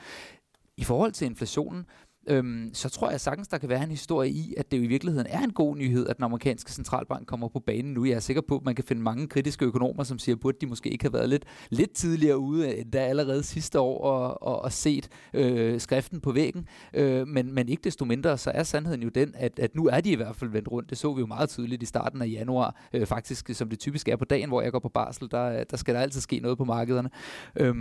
I 0.77 0.85
forhold 0.85 1.13
til 1.13 1.25
inflationen, 1.27 1.87
øhm, 2.27 2.71
så 2.73 2.89
tror 2.89 3.11
jeg 3.11 3.21
sagtens, 3.21 3.49
der 3.49 3.59
kan 3.59 3.69
være 3.69 3.85
en 3.85 3.91
historie 3.91 4.31
i, 4.31 4.55
at 4.57 4.71
det 4.71 4.79
jo 4.79 4.83
i 4.83 4.87
virkeligheden 4.87 5.27
er 5.31 5.41
en 5.41 5.53
god 5.53 5.77
nyhed, 5.77 6.09
at 6.09 6.17
den 6.17 6.25
amerikanske 6.25 6.73
centralbank 6.73 7.27
kommer 7.27 7.49
på 7.49 7.61
banen 7.61 7.93
nu. 7.93 8.05
Jeg 8.05 8.15
er 8.15 8.21
sikker 8.21 8.43
på, 8.49 8.57
at 8.57 8.65
man 8.65 8.75
kan 8.75 8.85
finde 8.85 9.03
mange 9.03 9.29
kritiske 9.29 9.65
økonomer, 9.65 10.05
som 10.05 10.19
siger, 10.19 10.49
at 10.49 10.61
de 10.61 10.67
måske 10.67 10.91
ikke 10.91 11.05
have 11.05 11.13
været 11.13 11.29
lidt, 11.29 11.45
lidt 11.71 11.95
tidligere 11.95 12.39
ude, 12.39 12.77
end 12.77 12.93
der 12.93 13.01
allerede 13.03 13.43
sidste 13.43 13.81
år, 13.81 14.05
og, 14.05 14.43
og, 14.43 14.63
og 14.63 14.73
set 14.73 15.09
øh, 15.35 15.81
skriften 15.81 16.21
på 16.21 16.33
væggen. 16.33 16.67
Øh, 16.95 17.29
men, 17.29 17.55
men 17.55 17.69
ikke 17.69 17.85
desto 17.85 18.05
mindre, 18.05 18.39
så 18.39 18.51
er 18.51 18.63
sandheden 18.63 19.03
jo 19.03 19.09
den, 19.09 19.35
at, 19.35 19.59
at 19.59 19.75
nu 19.75 19.87
er 19.87 20.01
de 20.01 20.11
i 20.11 20.17
hvert 20.17 20.37
fald 20.37 20.51
vendt 20.51 20.69
rundt. 20.69 20.91
Det 20.91 20.99
så 20.99 21.13
vi 21.13 21.21
jo 21.21 21.27
meget 21.27 21.49
tydeligt 21.49 21.83
i 21.83 21.87
starten 21.87 22.23
af 22.23 22.29
januar, 22.29 22.77
øh, 22.93 23.07
faktisk 23.07 23.51
som 23.53 23.69
det 23.69 23.79
typisk 23.79 24.09
er 24.09 24.17
på 24.17 24.25
dagen, 24.25 24.49
hvor 24.49 24.63
jeg 24.63 24.73
går 24.73 24.79
på 24.79 24.89
barsel, 24.89 25.31
der, 25.31 25.65
der 25.65 25.77
skal 25.77 25.95
der 25.95 26.01
altid 26.01 26.21
ske 26.21 26.41
noget 26.41 26.59
på 26.59 26.65
markederne. 26.65 27.11
Øh, 27.57 27.75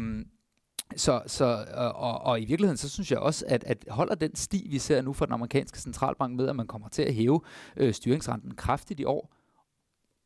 så, 0.96 1.22
så 1.28 1.46
øh, 1.46 2.04
og, 2.04 2.22
og 2.22 2.42
i 2.42 2.46
virkeligheden, 2.46 2.78
så 2.78 2.90
synes 2.90 3.12
jeg 3.12 3.20
også, 3.20 3.46
at, 3.48 3.64
at 3.64 3.86
holder 3.90 4.16
den 4.16 4.36
sti, 4.36 4.68
vi 4.70 4.80
ser 4.80 5.02
nu 5.02 5.14
fra 5.14 5.26
den 5.26 5.34
amerikanske 5.34 5.80
centralbank 5.80 6.36
med, 6.36 6.50
at 6.50 6.56
man 6.56 6.68
kommer 6.68 6.90
til 6.90 7.02
at 7.02 7.14
hæve 7.14 7.42
øh, 7.78 7.94
styringsrenten 7.94 8.56
kraftigt 8.56 9.00
i 9.00 9.04
år, 9.04 9.34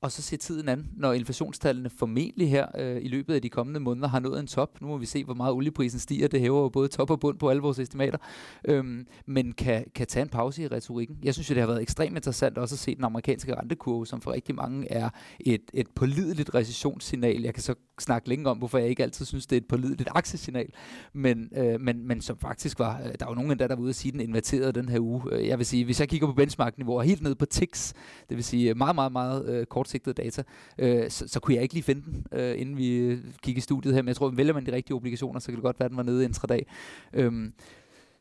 og 0.01 0.11
så 0.11 0.21
se 0.21 0.37
tiden 0.37 0.69
an, 0.69 0.87
når 0.97 1.13
inflationstallene 1.13 1.89
formentlig 1.89 2.49
her 2.49 2.67
øh, 2.77 2.97
i 3.01 3.07
løbet 3.07 3.33
af 3.33 3.41
de 3.41 3.49
kommende 3.49 3.79
måneder 3.79 4.07
har 4.07 4.19
nået 4.19 4.39
en 4.39 4.47
top. 4.47 4.81
Nu 4.81 4.87
må 4.87 4.97
vi 4.97 5.05
se, 5.05 5.23
hvor 5.23 5.33
meget 5.33 5.53
olieprisen 5.53 5.99
stiger. 5.99 6.27
Det 6.27 6.39
hæver 6.39 6.61
jo 6.61 6.69
både 6.69 6.87
top 6.87 7.09
og 7.09 7.19
bund 7.19 7.39
på 7.39 7.49
alle 7.49 7.61
vores 7.61 7.79
estimater. 7.79 8.17
Øhm, 8.65 9.07
men 9.25 9.51
kan, 9.51 9.85
kan 9.95 10.07
tage 10.07 10.21
en 10.23 10.29
pause 10.29 10.63
i 10.63 10.67
retorikken. 10.67 11.17
Jeg 11.23 11.33
synes 11.33 11.49
jo, 11.49 11.53
det 11.53 11.61
har 11.61 11.67
været 11.67 11.81
ekstremt 11.81 12.15
interessant 12.15 12.57
også 12.57 12.75
at 12.75 12.79
se 12.79 12.95
den 12.95 13.03
amerikanske 13.03 13.55
rentekurve, 13.55 14.07
som 14.07 14.21
for 14.21 14.31
rigtig 14.31 14.55
mange 14.55 14.91
er 14.91 15.09
et, 15.39 15.61
et 15.73 15.87
pålideligt 15.95 16.55
recessionssignal. 16.55 17.41
Jeg 17.41 17.53
kan 17.53 17.63
så 17.63 17.75
snakke 17.99 18.29
længe 18.29 18.49
om, 18.49 18.57
hvorfor 18.57 18.77
jeg 18.77 18.89
ikke 18.89 19.03
altid 19.03 19.25
synes, 19.25 19.47
det 19.47 19.55
er 19.55 19.61
et 19.61 19.67
pålideligt 19.67 20.09
aktiesignal. 20.11 20.69
Men, 21.13 21.49
øh, 21.57 21.81
men, 21.81 22.07
men 22.07 22.21
som 22.21 22.37
faktisk 22.37 22.79
var, 22.79 23.01
øh, 23.05 23.13
der 23.19 23.25
var 23.25 23.35
nogen 23.35 23.59
der, 23.59 23.67
der 23.67 23.75
var 23.75 23.81
ude 23.81 23.89
at 23.89 23.95
sige, 23.95 24.09
at 24.09 24.13
den 24.13 24.21
inverterede 24.21 24.71
den 24.71 24.89
her 24.89 24.99
uge. 24.99 25.21
Øh, 25.31 25.47
jeg 25.47 25.57
vil 25.57 25.65
sige, 25.65 25.85
hvis 25.85 25.99
jeg 25.99 26.09
kigger 26.09 26.27
på 26.27 26.33
benchmark-niveau 26.33 26.99
helt 26.99 27.21
ned 27.21 27.35
på 27.35 27.45
TIX, 27.45 27.93
det 28.29 28.37
vil 28.37 28.43
sige 28.43 28.73
meget, 28.73 28.95
meget, 28.95 29.11
meget 29.11 29.49
øh, 29.49 29.65
kort 29.65 29.87
langsigtede 29.95 30.23
data, 30.23 30.43
øh, 30.77 31.09
så, 31.09 31.27
så 31.27 31.39
kunne 31.39 31.55
jeg 31.55 31.63
ikke 31.63 31.73
lige 31.73 31.83
finde 31.83 32.01
den, 32.01 32.25
øh, 32.31 32.61
inden 32.61 32.77
vi 32.77 32.97
øh, 32.97 33.19
gik 33.41 33.57
i 33.57 33.61
studiet 33.61 33.93
her. 33.93 34.01
Men 34.01 34.07
jeg 34.07 34.15
tror, 34.15 34.27
at 34.27 34.37
vælger 34.37 34.53
man 34.53 34.65
de 34.65 34.71
rigtige 34.71 34.95
obligationer, 34.95 35.39
så 35.39 35.45
kan 35.45 35.55
det 35.55 35.63
godt 35.63 35.79
være, 35.79 35.85
at 35.85 35.91
den 35.91 35.97
var 35.97 36.03
nede 36.03 36.23
intradag. 36.23 36.67
Øhm, 37.13 37.53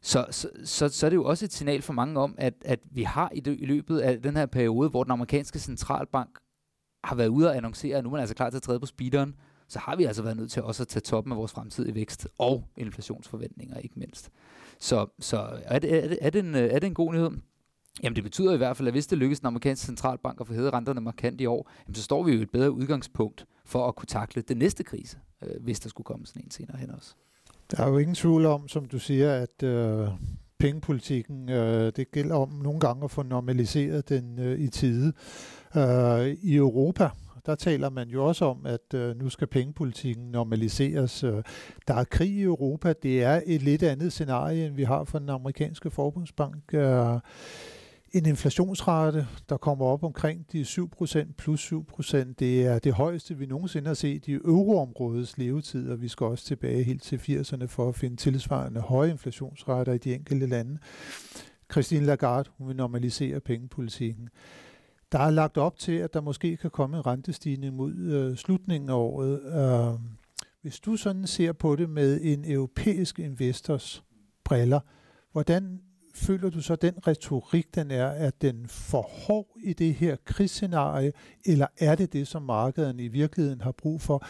så, 0.02 0.26
så, 0.30 0.48
så, 0.64 0.88
så 0.88 1.06
er 1.06 1.10
det 1.10 1.16
jo 1.16 1.24
også 1.24 1.44
et 1.44 1.52
signal 1.52 1.82
for 1.82 1.92
mange 1.92 2.20
om, 2.20 2.34
at, 2.38 2.54
at 2.64 2.80
vi 2.90 3.02
har 3.02 3.30
i, 3.34 3.40
det, 3.40 3.56
i 3.60 3.66
løbet 3.66 3.98
af 3.98 4.22
den 4.22 4.36
her 4.36 4.46
periode, 4.46 4.88
hvor 4.88 5.04
den 5.04 5.12
amerikanske 5.12 5.58
centralbank 5.58 6.38
har 7.04 7.16
været 7.16 7.28
ude 7.28 7.48
og 7.48 7.56
annoncere, 7.56 7.96
at 7.96 8.04
nu 8.04 8.08
er 8.08 8.12
man 8.12 8.20
altså 8.20 8.34
klar 8.34 8.50
til 8.50 8.56
at 8.56 8.62
træde 8.62 8.80
på 8.80 8.86
speederen, 8.86 9.34
så 9.68 9.78
har 9.78 9.96
vi 9.96 10.04
altså 10.04 10.22
været 10.22 10.36
nødt 10.36 10.50
til 10.50 10.62
også 10.62 10.82
at 10.82 10.88
tage 10.88 11.00
toppen 11.00 11.32
af 11.32 11.38
vores 11.38 11.52
fremtidige 11.52 11.94
vækst 11.94 12.28
og 12.38 12.64
inflationsforventninger 12.76 13.78
ikke 13.78 13.98
mindst. 13.98 14.30
Så, 14.78 15.06
så 15.18 15.48
er, 15.64 15.78
det, 15.78 16.04
er, 16.04 16.08
det, 16.08 16.18
er, 16.20 16.30
det 16.30 16.44
en, 16.44 16.54
øh, 16.54 16.62
er 16.62 16.78
det 16.78 16.86
en 16.86 16.94
god 16.94 17.12
nyhed? 17.12 17.30
Jamen 18.02 18.16
det 18.16 18.24
betyder 18.24 18.54
i 18.54 18.56
hvert 18.56 18.76
fald, 18.76 18.88
at 18.88 18.94
hvis 18.94 19.06
det 19.06 19.18
lykkes 19.18 19.40
den 19.40 19.46
amerikanske 19.46 19.86
centralbank 19.86 20.40
at 20.40 20.46
få 20.46 20.52
hævet 20.52 20.72
renterne 20.72 21.00
markant 21.00 21.40
i 21.40 21.46
år, 21.46 21.70
jamen, 21.86 21.94
så 21.94 22.02
står 22.02 22.22
vi 22.22 22.32
jo 22.32 22.42
et 22.42 22.50
bedre 22.50 22.70
udgangspunkt 22.70 23.46
for 23.64 23.88
at 23.88 23.96
kunne 23.96 24.06
takle 24.06 24.42
den 24.42 24.56
næste 24.56 24.84
krise, 24.84 25.18
øh, 25.42 25.62
hvis 25.62 25.80
der 25.80 25.88
skulle 25.88 26.04
komme 26.04 26.26
sådan 26.26 26.42
en 26.44 26.50
senere 26.50 26.76
hen 26.78 26.90
også. 26.90 27.14
Der 27.70 27.84
er 27.84 27.88
jo 27.88 27.98
ingen 27.98 28.14
tvivl 28.14 28.46
om, 28.46 28.68
som 28.68 28.84
du 28.84 28.98
siger, 28.98 29.32
at 29.34 29.62
øh, 29.62 30.08
pengepolitikken, 30.58 31.48
øh, 31.48 31.92
det 31.96 32.10
gælder 32.10 32.36
om 32.36 32.48
nogle 32.48 32.80
gange 32.80 33.04
at 33.04 33.10
få 33.10 33.22
normaliseret 33.22 34.08
den 34.08 34.38
øh, 34.38 34.60
i 34.60 34.68
tide. 34.68 35.12
Øh, 35.76 36.26
I 36.26 36.56
Europa, 36.56 37.10
der 37.46 37.54
taler 37.54 37.90
man 37.90 38.08
jo 38.08 38.24
også 38.24 38.44
om, 38.44 38.66
at 38.66 38.94
øh, 38.94 39.16
nu 39.16 39.28
skal 39.28 39.46
pengepolitikken 39.46 40.24
normaliseres. 40.30 41.24
Øh, 41.24 41.42
der 41.88 41.94
er 41.94 42.04
krig 42.04 42.30
i 42.30 42.42
Europa. 42.42 42.92
Det 43.02 43.22
er 43.22 43.40
et 43.46 43.62
lidt 43.62 43.82
andet 43.82 44.12
scenarie, 44.12 44.66
end 44.66 44.74
vi 44.74 44.84
har 44.84 45.04
for 45.04 45.18
den 45.18 45.28
amerikanske 45.28 45.90
forbundsbank. 45.90 46.74
Øh, 46.74 47.20
en 48.14 48.26
inflationsrate, 48.26 49.26
der 49.48 49.56
kommer 49.56 49.86
op 49.86 50.04
omkring 50.04 50.52
de 50.52 50.62
7% 50.62 51.32
plus 51.38 51.72
7%. 51.72 52.16
Det 52.38 52.66
er 52.66 52.78
det 52.78 52.92
højeste, 52.92 53.38
vi 53.38 53.46
nogensinde 53.46 53.86
har 53.86 53.94
set 53.94 54.28
i 54.28 54.32
euroområdets 54.32 55.38
levetid, 55.38 55.90
og 55.90 56.02
vi 56.02 56.08
skal 56.08 56.26
også 56.26 56.44
tilbage 56.44 56.82
helt 56.82 57.02
til 57.02 57.16
80'erne 57.16 57.64
for 57.66 57.88
at 57.88 57.94
finde 57.94 58.16
tilsvarende 58.16 58.80
høje 58.80 59.10
inflationsrater 59.10 59.92
i 59.92 59.98
de 59.98 60.14
enkelte 60.14 60.46
lande. 60.46 60.78
Christine 61.72 62.06
Lagarde, 62.06 62.50
hun 62.58 62.68
vil 62.68 62.76
normalisere 62.76 63.40
pengepolitikken. 63.40 64.28
Der 65.12 65.18
er 65.18 65.30
lagt 65.30 65.56
op 65.56 65.78
til, 65.78 65.92
at 65.92 66.14
der 66.14 66.20
måske 66.20 66.56
kan 66.56 66.70
komme 66.70 66.96
en 66.96 67.06
rentestigning 67.06 67.76
mod 67.76 67.94
øh, 67.94 68.36
slutningen 68.36 68.90
af 68.90 68.94
året. 68.94 69.40
Øh, 69.42 70.00
hvis 70.62 70.80
du 70.80 70.96
sådan 70.96 71.26
ser 71.26 71.52
på 71.52 71.76
det 71.76 71.90
med 71.90 72.20
en 72.22 72.44
europæisk 72.52 73.18
investors 73.18 74.04
briller, 74.44 74.80
hvordan 75.32 75.80
føler 76.14 76.50
du 76.50 76.60
så, 76.60 76.76
den 76.76 77.06
retorik, 77.06 77.74
den 77.74 77.90
er, 77.90 78.08
at 78.08 78.42
den 78.42 78.68
for 78.68 79.02
hård 79.02 79.56
i 79.64 79.72
det 79.72 79.94
her 79.94 80.16
krigsscenarie, 80.24 81.12
eller 81.46 81.66
er 81.78 81.94
det 81.94 82.12
det, 82.12 82.28
som 82.28 82.42
markederne 82.42 83.04
i 83.04 83.08
virkeligheden 83.08 83.60
har 83.60 83.72
brug 83.72 84.00
for? 84.00 84.26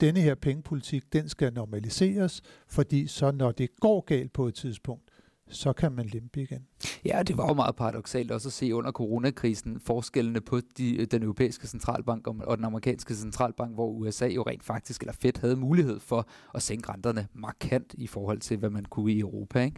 Denne 0.00 0.20
her 0.20 0.34
pengepolitik, 0.34 1.12
den 1.12 1.28
skal 1.28 1.52
normaliseres, 1.52 2.42
fordi 2.68 3.06
så 3.06 3.30
når 3.30 3.52
det 3.52 3.80
går 3.80 4.00
galt 4.00 4.32
på 4.32 4.46
et 4.46 4.54
tidspunkt, 4.54 5.10
så 5.48 5.72
kan 5.72 5.92
man 5.92 6.06
limpe 6.06 6.42
igen. 6.42 6.66
Ja, 7.04 7.22
det 7.22 7.36
var 7.36 7.48
jo 7.48 7.54
meget 7.54 7.76
paradoxalt 7.76 8.30
også 8.30 8.48
at 8.48 8.52
se 8.52 8.74
under 8.74 8.92
coronakrisen 8.92 9.80
forskellene 9.80 10.40
på 10.40 10.60
de, 10.78 10.96
øh, 10.96 11.06
den 11.10 11.22
europæiske 11.22 11.66
centralbank 11.66 12.26
og 12.26 12.56
den 12.56 12.64
amerikanske 12.64 13.14
centralbank, 13.14 13.74
hvor 13.74 13.88
USA 13.88 14.26
jo 14.26 14.42
rent 14.42 14.64
faktisk, 14.64 15.00
eller 15.02 15.12
Fed 15.12 15.32
havde 15.40 15.56
mulighed 15.56 16.00
for 16.00 16.28
at 16.54 16.62
sænke 16.62 16.92
renterne 16.92 17.26
markant 17.34 17.94
i 17.98 18.06
forhold 18.06 18.38
til, 18.38 18.56
hvad 18.56 18.70
man 18.70 18.84
kunne 18.84 19.12
i 19.12 19.20
Europa. 19.20 19.64
Ikke? 19.64 19.76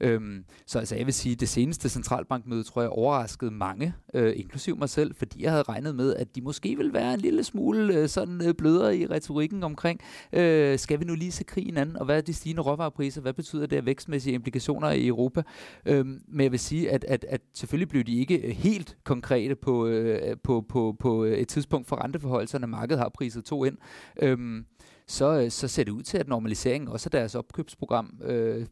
Øhm, 0.00 0.44
så 0.66 0.78
altså, 0.78 0.96
jeg 0.96 1.06
vil 1.06 1.14
sige, 1.14 1.32
at 1.32 1.40
det 1.40 1.48
seneste 1.48 1.88
centralbankmøde, 1.88 2.62
tror 2.62 2.82
jeg, 2.82 2.90
overraskede 2.90 3.50
mange, 3.50 3.94
øh, 4.14 4.32
inklusiv 4.36 4.78
mig 4.78 4.88
selv, 4.88 5.14
fordi 5.14 5.42
jeg 5.42 5.50
havde 5.50 5.62
regnet 5.62 5.94
med, 5.94 6.14
at 6.14 6.34
de 6.34 6.40
måske 6.40 6.76
ville 6.76 6.92
være 6.92 7.14
en 7.14 7.20
lille 7.20 7.44
smule 7.44 7.94
øh, 7.94 8.08
sådan 8.08 8.48
øh, 8.48 8.54
blødere 8.54 8.96
i 8.96 9.06
retorikken 9.06 9.62
omkring, 9.62 10.00
øh, 10.32 10.78
skal 10.78 11.00
vi 11.00 11.04
nu 11.04 11.14
lige 11.14 11.32
se 11.32 11.44
krigen 11.44 11.76
an, 11.76 11.96
og 11.96 12.04
hvad 12.04 12.16
er 12.16 12.20
de 12.20 12.34
stigende 12.34 12.62
råvarepriser, 12.62 13.20
hvad 13.20 13.32
betyder 13.32 13.66
det 13.66 13.76
af 13.76 13.86
vækstmæssige 13.86 14.34
implikationer 14.34 14.90
i 14.90 15.06
Europa? 15.06 15.42
Øhm, 15.86 16.22
men 16.42 16.44
jeg 16.44 16.52
vil 16.52 16.60
sige, 16.60 16.90
at, 16.90 17.04
at, 17.04 17.24
at 17.28 17.40
selvfølgelig 17.54 17.88
blev 17.88 18.04
de 18.04 18.18
ikke 18.18 18.38
øh, 18.38 18.50
helt 18.50 18.96
konkrete 19.04 19.54
på, 19.54 19.86
øh, 19.86 20.36
på, 20.44 20.60
på, 20.68 20.96
på 20.98 21.24
øh, 21.24 21.38
et 21.38 21.48
tidspunkt 21.48 21.88
for 21.88 22.04
renteforholdelserne. 22.04 22.66
Markedet 22.66 22.98
har 22.98 23.08
priset 23.08 23.44
to 23.44 23.64
ind. 23.64 23.78
Øhm, 24.22 24.66
så, 25.06 25.40
øh, 25.40 25.50
så 25.50 25.68
ser 25.68 25.84
det 25.84 25.92
ud 25.92 26.02
til, 26.02 26.18
at 26.18 26.28
normaliseringen 26.28 26.88
også 26.88 27.06
af 27.06 27.10
deres 27.10 27.34
opkøbsprogram 27.34 28.20
øh, 28.24 28.66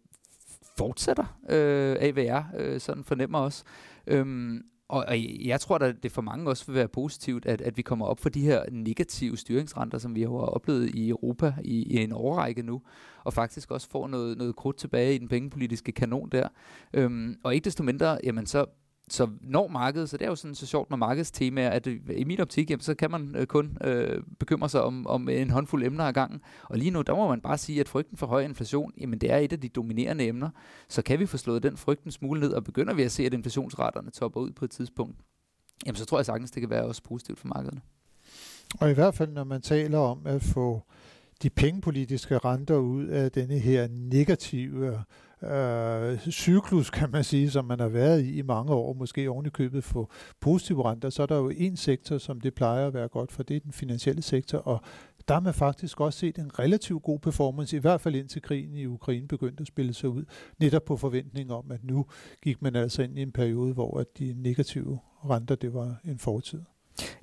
fortsætter, 0.78 1.38
øh, 1.50 1.96
AVR, 2.00 2.42
øh, 2.58 2.80
sådan 2.80 3.04
fornemmer 3.04 3.38
også. 3.38 3.64
Øhm, 4.06 4.62
og, 4.90 5.04
og 5.08 5.16
jeg 5.44 5.60
tror, 5.60 5.78
da, 5.78 5.92
det 5.92 6.12
for 6.12 6.22
mange 6.22 6.50
også 6.50 6.66
vil 6.66 6.74
være 6.74 6.88
positivt, 6.88 7.46
at, 7.46 7.60
at 7.60 7.76
vi 7.76 7.82
kommer 7.82 8.06
op 8.06 8.20
for 8.20 8.28
de 8.28 8.40
her 8.40 8.64
negative 8.70 9.36
styringsrenter, 9.36 9.98
som 9.98 10.14
vi 10.14 10.22
har 10.22 10.28
oplevet 10.28 10.94
i 10.94 11.08
Europa 11.08 11.54
i, 11.64 11.82
i 11.82 11.96
en 11.96 12.12
årrække 12.12 12.62
nu, 12.62 12.82
og 13.24 13.32
faktisk 13.32 13.70
også 13.70 13.88
får 13.90 14.08
noget, 14.08 14.38
noget 14.38 14.56
krudt 14.56 14.76
tilbage 14.76 15.14
i 15.14 15.18
den 15.18 15.28
pengepolitiske 15.28 15.92
kanon 15.92 16.28
der. 16.28 16.48
Øhm, 16.94 17.36
og 17.44 17.54
ikke 17.54 17.64
desto 17.64 17.82
mindre, 17.82 18.18
jamen 18.24 18.46
så 18.46 18.66
så 19.10 19.28
når 19.40 19.68
markedet, 19.68 20.10
så 20.10 20.16
det 20.16 20.24
er 20.24 20.28
jo 20.28 20.34
sådan 20.34 20.54
så 20.54 20.66
sjovt 20.66 20.90
med 20.90 20.98
markedstemaer, 20.98 21.70
at 21.70 21.86
i 22.16 22.24
min 22.24 22.40
optik, 22.40 22.70
jamen, 22.70 22.80
så 22.80 22.94
kan 22.94 23.10
man 23.10 23.36
øh, 23.36 23.46
kun 23.46 23.78
øh, 23.84 24.22
bekymre 24.38 24.68
sig 24.68 24.82
om, 24.82 25.06
om 25.06 25.28
en 25.28 25.50
håndfuld 25.50 25.84
emner 25.84 26.04
ad 26.04 26.12
gangen. 26.12 26.40
Og 26.64 26.78
lige 26.78 26.90
nu, 26.90 27.02
der 27.02 27.14
må 27.14 27.28
man 27.28 27.40
bare 27.40 27.58
sige, 27.58 27.80
at 27.80 27.88
frygten 27.88 28.16
for 28.16 28.26
høj 28.26 28.42
inflation, 28.42 28.92
jamen 29.00 29.18
det 29.18 29.32
er 29.32 29.36
et 29.36 29.52
af 29.52 29.60
de 29.60 29.68
dominerende 29.68 30.26
emner. 30.26 30.50
Så 30.88 31.02
kan 31.02 31.18
vi 31.18 31.26
få 31.26 31.36
slået 31.36 31.62
den 31.62 31.76
frygten 31.76 32.10
smule 32.10 32.40
ned, 32.40 32.52
og 32.52 32.64
begynder 32.64 32.94
vi 32.94 33.02
at 33.02 33.12
se, 33.12 33.26
at 33.26 33.34
inflationsraterne 33.34 34.10
topper 34.10 34.40
ud 34.40 34.50
på 34.50 34.64
et 34.64 34.70
tidspunkt, 34.70 35.16
jamen 35.86 35.96
så 35.96 36.04
tror 36.04 36.18
jeg 36.18 36.26
sagtens, 36.26 36.50
det 36.50 36.60
kan 36.60 36.70
være 36.70 36.84
også 36.84 37.02
positivt 37.02 37.38
for 37.38 37.48
markederne. 37.48 37.80
Og 38.80 38.90
i 38.90 38.94
hvert 38.94 39.14
fald, 39.14 39.32
når 39.32 39.44
man 39.44 39.62
taler 39.62 39.98
om 39.98 40.26
at 40.26 40.42
få 40.42 40.82
de 41.42 41.50
pengepolitiske 41.50 42.38
renter 42.38 42.76
ud 42.76 43.06
af 43.06 43.32
denne 43.32 43.58
her 43.58 43.88
negative 43.90 45.04
øh, 45.42 46.18
cyklus, 46.18 46.90
kan 46.90 47.10
man 47.10 47.24
sige, 47.24 47.50
som 47.50 47.64
man 47.64 47.80
har 47.80 47.88
været 47.88 48.24
i 48.24 48.38
i 48.38 48.42
mange 48.42 48.72
år, 48.72 48.92
måske 48.92 49.30
oven 49.30 49.46
i 49.46 49.48
købet 49.48 49.84
for 49.84 50.10
positive 50.40 50.90
renter, 50.90 51.10
så 51.10 51.22
er 51.22 51.26
der 51.26 51.36
jo 51.36 51.48
en 51.56 51.76
sektor, 51.76 52.18
som 52.18 52.40
det 52.40 52.54
plejer 52.54 52.86
at 52.86 52.94
være 52.94 53.08
godt 53.08 53.32
for, 53.32 53.42
det 53.42 53.56
er 53.56 53.60
den 53.60 53.72
finansielle 53.72 54.22
sektor, 54.22 54.58
og 54.58 54.80
der 55.28 55.34
har 55.34 55.40
man 55.40 55.54
faktisk 55.54 56.00
også 56.00 56.18
set 56.18 56.38
en 56.38 56.58
relativt 56.58 57.02
god 57.02 57.18
performance, 57.18 57.76
i 57.76 57.80
hvert 57.80 58.00
fald 58.00 58.14
indtil 58.14 58.42
krigen 58.42 58.74
i 58.74 58.86
Ukraine 58.86 59.28
begyndte 59.28 59.60
at 59.60 59.66
spille 59.66 59.94
sig 59.94 60.08
ud, 60.08 60.24
netop 60.58 60.84
på 60.84 60.96
forventning 60.96 61.52
om, 61.52 61.70
at 61.70 61.84
nu 61.84 62.06
gik 62.42 62.62
man 62.62 62.76
altså 62.76 63.02
ind 63.02 63.18
i 63.18 63.22
en 63.22 63.32
periode, 63.32 63.74
hvor 63.74 64.00
at 64.00 64.06
de 64.18 64.34
negative 64.36 64.98
renter, 65.24 65.54
det 65.54 65.74
var 65.74 66.00
en 66.04 66.18
fortid. 66.18 66.60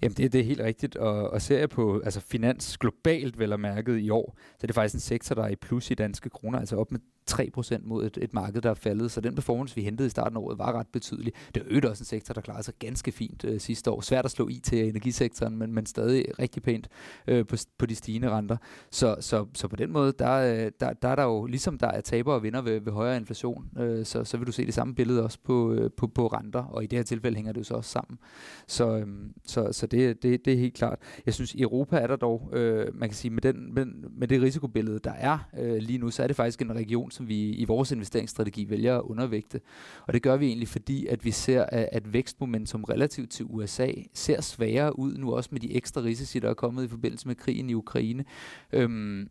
Jamen 0.02 0.14
det, 0.14 0.34
det 0.34 0.42
er 0.42 0.46
helt 0.46 0.62
rigtigt, 0.62 0.96
og, 0.96 1.30
og 1.30 1.42
ser 1.42 1.60
jeg 1.60 1.70
på 1.70 2.02
altså 2.06 2.20
finans 2.20 2.78
globalt 2.78 3.40
vel 3.40 3.54
og 3.54 3.60
mærket 3.60 4.00
i 4.00 4.10
år, 4.10 4.38
så 4.38 4.60
er 4.64 4.68
det 4.68 4.76
faktisk 4.76 4.96
en 4.96 5.00
sektor, 5.00 5.36
der 5.36 5.44
er 5.44 5.50
i 5.50 5.56
plus 5.56 5.92
i 5.92 5.94
danske 5.94 6.30
kroner, 6.30 6.60
altså 6.60 6.76
op 6.76 6.92
med 6.92 7.00
3% 7.32 7.78
mod 7.84 8.06
et, 8.06 8.18
et 8.22 8.34
marked, 8.34 8.62
der 8.62 8.70
er 8.70 8.74
faldet. 8.74 9.12
Så 9.12 9.22
den 9.22 9.36
performance, 9.36 9.76
vi 9.76 9.82
hentede 9.82 10.08
i 10.08 10.10
starten 10.10 10.38
af 10.38 10.42
året, 10.42 10.58
var 10.58 10.72
ret 10.72 10.88
betydelig. 10.88 11.34
Det 11.56 11.86
er 11.86 11.90
også 11.90 12.02
en 12.02 12.06
sektor, 12.06 12.34
der 12.34 12.42
klarede 12.42 12.64
sig 12.64 12.74
ganske 12.80 13.12
fint 13.12 13.46
øh, 13.46 13.60
sidste 13.60 13.92
år. 13.92 14.02
Svært 14.02 14.26
at 14.26 14.32
slå 14.32 14.48
i 14.48 14.60
til 14.64 14.90
energisektoren, 14.90 15.58
men, 15.58 15.74
men 15.74 15.86
stadig 15.86 16.26
rigtig 16.40 16.64
pænt 16.64 16.88
øh, 17.28 17.46
på, 17.46 17.56
på 17.78 17.86
de 17.86 17.96
stigende 17.96 18.30
renter. 18.30 18.58
Så, 18.92 19.16
så, 19.20 19.46
så 19.54 19.68
på 19.68 19.76
den 19.76 19.92
måde, 19.92 20.14
der, 20.20 20.34
øh, 20.34 20.72
der, 20.80 20.94
der 20.94 21.08
er 21.08 21.16
der 21.16 21.24
jo, 21.24 21.46
ligesom 21.46 21.78
der 21.78 21.88
er 21.88 22.02
taber 22.02 22.34
og 22.34 22.44
vinder 22.44 22.62
ved, 22.62 22.80
ved 22.80 22.94
højere 22.94 23.18
inflation, 23.18 23.66
øh, 23.78 24.06
så, 24.06 24.24
så 24.24 24.38
vil 24.38 24.48
du 24.48 24.52
se 24.52 24.66
det 24.66 24.74
samme 24.74 24.96
billede 24.96 25.24
også 25.24 25.38
på, 25.44 25.74
øh, 25.74 25.92
på, 25.98 26.08
på 26.08 26.28
renter, 26.28 26.64
og 26.64 26.84
i 26.84 26.88
det 26.88 27.00
her 27.00 27.04
tilfælde 27.04 27.36
hænger 27.36 27.52
det 27.52 27.60
jo 27.60 27.64
så 27.64 27.74
også 27.74 27.90
sammen. 27.90 28.20
Så, 28.68 28.98
øh, 28.98 29.08
så, 29.46 29.70
så 29.72 29.88
det, 29.88 30.24
det, 30.24 30.46
det 30.46 30.54
er 30.54 30.58
helt 30.58 30.74
klart. 30.74 31.00
Jeg 31.26 31.34
synes, 31.34 31.54
i 31.54 31.62
Europa 31.62 31.98
er 31.98 32.08
der 32.08 32.16
dog, 32.16 32.50
øh, 32.54 32.96
man 32.96 33.10
kan 33.10 33.16
sige, 33.16 33.32
med, 33.32 33.42
den, 33.42 33.74
med, 33.74 33.86
med 34.12 34.28
det 34.28 34.42
risikobillede, 34.42 35.00
der 35.00 35.14
er 35.14 35.38
øh, 35.60 35.76
lige 35.76 36.00
nu, 36.00 36.10
så 36.10 36.24
er 36.24 36.28
det 36.28 36.36
faktisk 36.36 36.62
en 36.62 36.76
region, 36.76 37.12
som 37.18 37.28
vi 37.28 37.52
i 37.52 37.66
vores 37.66 37.92
investeringsstrategi 37.92 38.70
vælger 38.70 38.98
at 38.98 39.02
undervægte. 39.02 39.62
Og 40.08 40.14
det 40.14 40.22
gør 40.22 40.38
vi 40.38 40.48
egentlig, 40.48 40.68
fordi 40.68 41.06
at 41.08 41.26
vi 41.26 41.32
ser, 41.32 41.64
at, 41.64 41.90
at 41.92 42.14
vækstmomentum 42.14 42.84
relativt 42.84 43.32
til 43.32 43.46
USA 43.50 43.92
ser 44.14 44.42
sværere 44.42 45.00
ud 45.00 45.18
nu, 45.18 45.36
også 45.36 45.50
med 45.52 45.60
de 45.60 45.76
ekstra 45.76 46.02
risici, 46.02 46.40
der 46.40 46.50
er 46.50 46.54
kommet 46.54 46.84
i 46.84 46.88
forbindelse 46.88 47.28
med 47.28 47.36
krigen 47.36 47.70
i 47.70 47.74
Ukraine. 47.74 48.26
Øhm, 48.74 49.30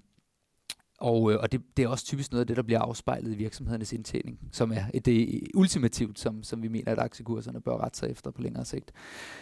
og, 0.99 1.33
øh, 1.33 1.39
og 1.41 1.53
det, 1.53 1.61
det 1.77 1.83
er 1.83 1.89
også 1.89 2.05
typisk 2.05 2.33
noget 2.33 2.41
af 2.41 2.47
det, 2.47 2.57
der 2.57 2.63
bliver 2.63 2.81
afspejlet 2.81 3.33
i 3.33 3.37
virksomhedernes 3.37 3.93
indtjening, 3.93 4.39
som 4.53 4.73
er 4.73 5.01
det 5.05 5.41
ultimativt, 5.55 6.19
som, 6.19 6.43
som 6.43 6.63
vi 6.63 6.69
mener, 6.69 6.93
at 6.93 6.99
aktiekurserne 6.99 7.61
bør 7.61 7.77
rette 7.77 7.99
sig 7.99 8.11
efter 8.11 8.31
på 8.31 8.43
længere 8.43 8.65
sigt. 8.65 8.93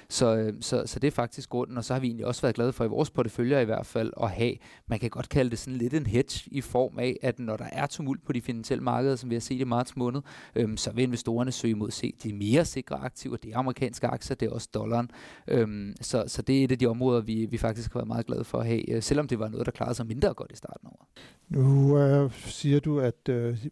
Så, 0.08 0.37
øh, 0.37 0.52
så, 0.61 0.82
så 0.87 0.99
det 0.99 1.06
er 1.06 1.11
faktisk 1.11 1.49
grunden, 1.49 1.78
og 1.78 1.84
så 1.84 1.92
har 1.92 2.00
vi 2.00 2.06
egentlig 2.06 2.26
også 2.26 2.42
været 2.42 2.54
glade 2.54 2.73
for 2.73 2.84
i 2.84 2.88
vores 2.88 3.11
porteføljer 3.11 3.61
i 3.61 3.64
hvert 3.64 3.87
fald 3.87 4.12
at 4.23 4.30
have, 4.30 4.54
man 4.87 4.99
kan 4.99 5.11
godt 5.11 5.28
kalde 5.28 5.50
det 5.50 5.58
sådan 5.58 5.78
lidt 5.78 5.94
en 5.94 6.06
hedge 6.06 6.42
i 6.46 6.61
form 6.61 6.99
af, 6.99 7.16
at 7.23 7.38
når 7.38 7.56
der 7.56 7.68
er 7.73 7.87
tumult 7.87 8.25
på 8.25 8.32
de 8.32 8.40
finansielle 8.40 8.84
markeder, 8.84 9.16
som 9.16 9.30
vi 9.30 9.34
har 9.34 9.40
set 9.40 9.61
i 9.61 9.64
marts 9.64 9.96
måned, 9.96 10.20
øhm, 10.54 10.76
så 10.76 10.92
vil 10.92 11.02
investorerne 11.02 11.52
søge 11.52 11.75
mod 11.75 11.90
se 11.90 12.14
de 12.23 12.32
mere 12.32 12.64
sikre 12.64 12.96
aktiver, 12.96 13.37
det 13.37 13.52
er 13.52 13.58
amerikanske 13.58 14.06
aktier, 14.06 14.37
det 14.37 14.46
er 14.46 14.50
også 14.50 14.68
dollaren. 14.75 15.11
Øhm, 15.49 15.94
så, 16.00 16.25
så 16.26 16.42
det 16.42 16.61
er 16.61 16.64
et 16.64 16.73
af 16.73 16.78
de 16.78 16.87
områder, 16.87 17.20
vi, 17.20 17.46
vi 17.46 17.58
faktisk 17.58 17.92
har 17.92 18.00
været 18.00 18.08
meget 18.08 18.26
glade 18.26 18.44
for 18.44 18.58
at 18.58 18.66
have, 18.66 18.90
øh, 18.90 19.02
selvom 19.02 19.28
det 19.28 19.38
var 19.38 19.49
noget, 19.49 19.66
der 19.66 19.73
klarede 19.73 19.94
sig 19.94 20.06
mindre 20.06 20.34
godt 20.34 20.52
i 20.52 20.56
starten 20.56 20.88
over. 20.88 21.04
Nu 21.48 21.98
øh, 21.98 22.32
siger 22.32 22.80
du, 22.80 23.00
at 23.00 23.28
øh, 23.28 23.66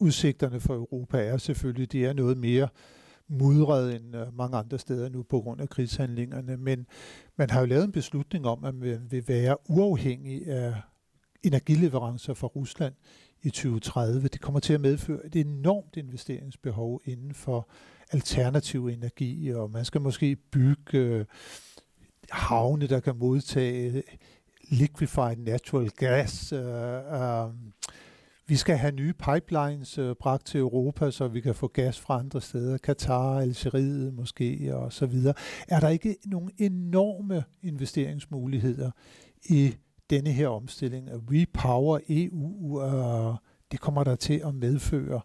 udsigterne 0.00 0.60
for 0.60 0.74
Europa 0.74 1.24
er 1.24 1.36
selvfølgelig, 1.36 1.92
de 1.92 2.06
er 2.06 2.12
noget 2.12 2.38
mere 2.38 2.68
mudret 3.28 3.96
end 3.96 4.16
øh, 4.16 4.36
mange 4.36 4.56
andre 4.56 4.78
steder 4.78 5.08
nu 5.08 5.22
på 5.22 5.40
grund 5.40 5.60
af 5.60 5.68
krigshandlingerne, 5.68 6.56
men 6.56 6.86
man 7.36 7.50
har 7.50 7.60
jo 7.60 7.66
lavet 7.66 7.84
en 7.84 7.92
beslutning 7.92 8.46
om, 8.46 8.64
at 8.64 8.74
man 8.74 9.06
vil 9.10 9.28
være 9.28 9.56
uafhængig 9.70 10.46
af 10.46 10.74
energileverancer 11.42 12.34
fra 12.34 12.46
Rusland 12.46 12.94
i 13.42 13.50
2030. 13.50 14.28
Det 14.28 14.40
kommer 14.40 14.60
til 14.60 14.72
at 14.72 14.80
medføre 14.80 15.26
et 15.26 15.36
enormt 15.36 15.96
investeringsbehov 15.96 17.00
inden 17.04 17.34
for 17.34 17.68
alternativ 18.10 18.86
energi, 18.86 19.50
og 19.50 19.70
man 19.70 19.84
skal 19.84 20.00
måske 20.00 20.36
bygge 20.36 20.98
øh, 20.98 21.24
havne, 22.30 22.86
der 22.86 23.00
kan 23.00 23.16
modtage 23.16 24.02
liquefied 24.72 25.36
natural 25.36 25.90
gas. 25.90 26.52
Øh, 26.52 26.62
øh, 26.62 27.50
vi 28.46 28.56
skal 28.56 28.76
have 28.76 28.92
nye 28.92 29.12
pipelines 29.12 29.98
øh, 29.98 30.14
bragt 30.14 30.46
til 30.46 30.60
Europa, 30.60 31.10
så 31.10 31.28
vi 31.28 31.40
kan 31.40 31.54
få 31.54 31.68
gas 31.68 32.00
fra 32.00 32.18
andre 32.18 32.40
steder, 32.40 32.78
Katar, 32.78 33.38
Algeriet 33.38 34.14
måske 34.14 34.76
og 34.76 34.92
så 34.92 35.06
videre. 35.06 35.34
Er 35.68 35.80
der 35.80 35.88
ikke 35.88 36.16
nogle 36.26 36.50
enorme 36.58 37.44
investeringsmuligheder 37.62 38.90
i 39.44 39.74
denne 40.10 40.30
her 40.30 40.48
omstilling 40.48 41.08
af 41.08 41.16
Repower 41.16 41.98
EU? 42.08 42.82
Øh, 42.82 43.34
det 43.72 43.80
kommer 43.80 44.04
der 44.04 44.16
til 44.16 44.42
at 44.44 44.54
medføre 44.54 45.20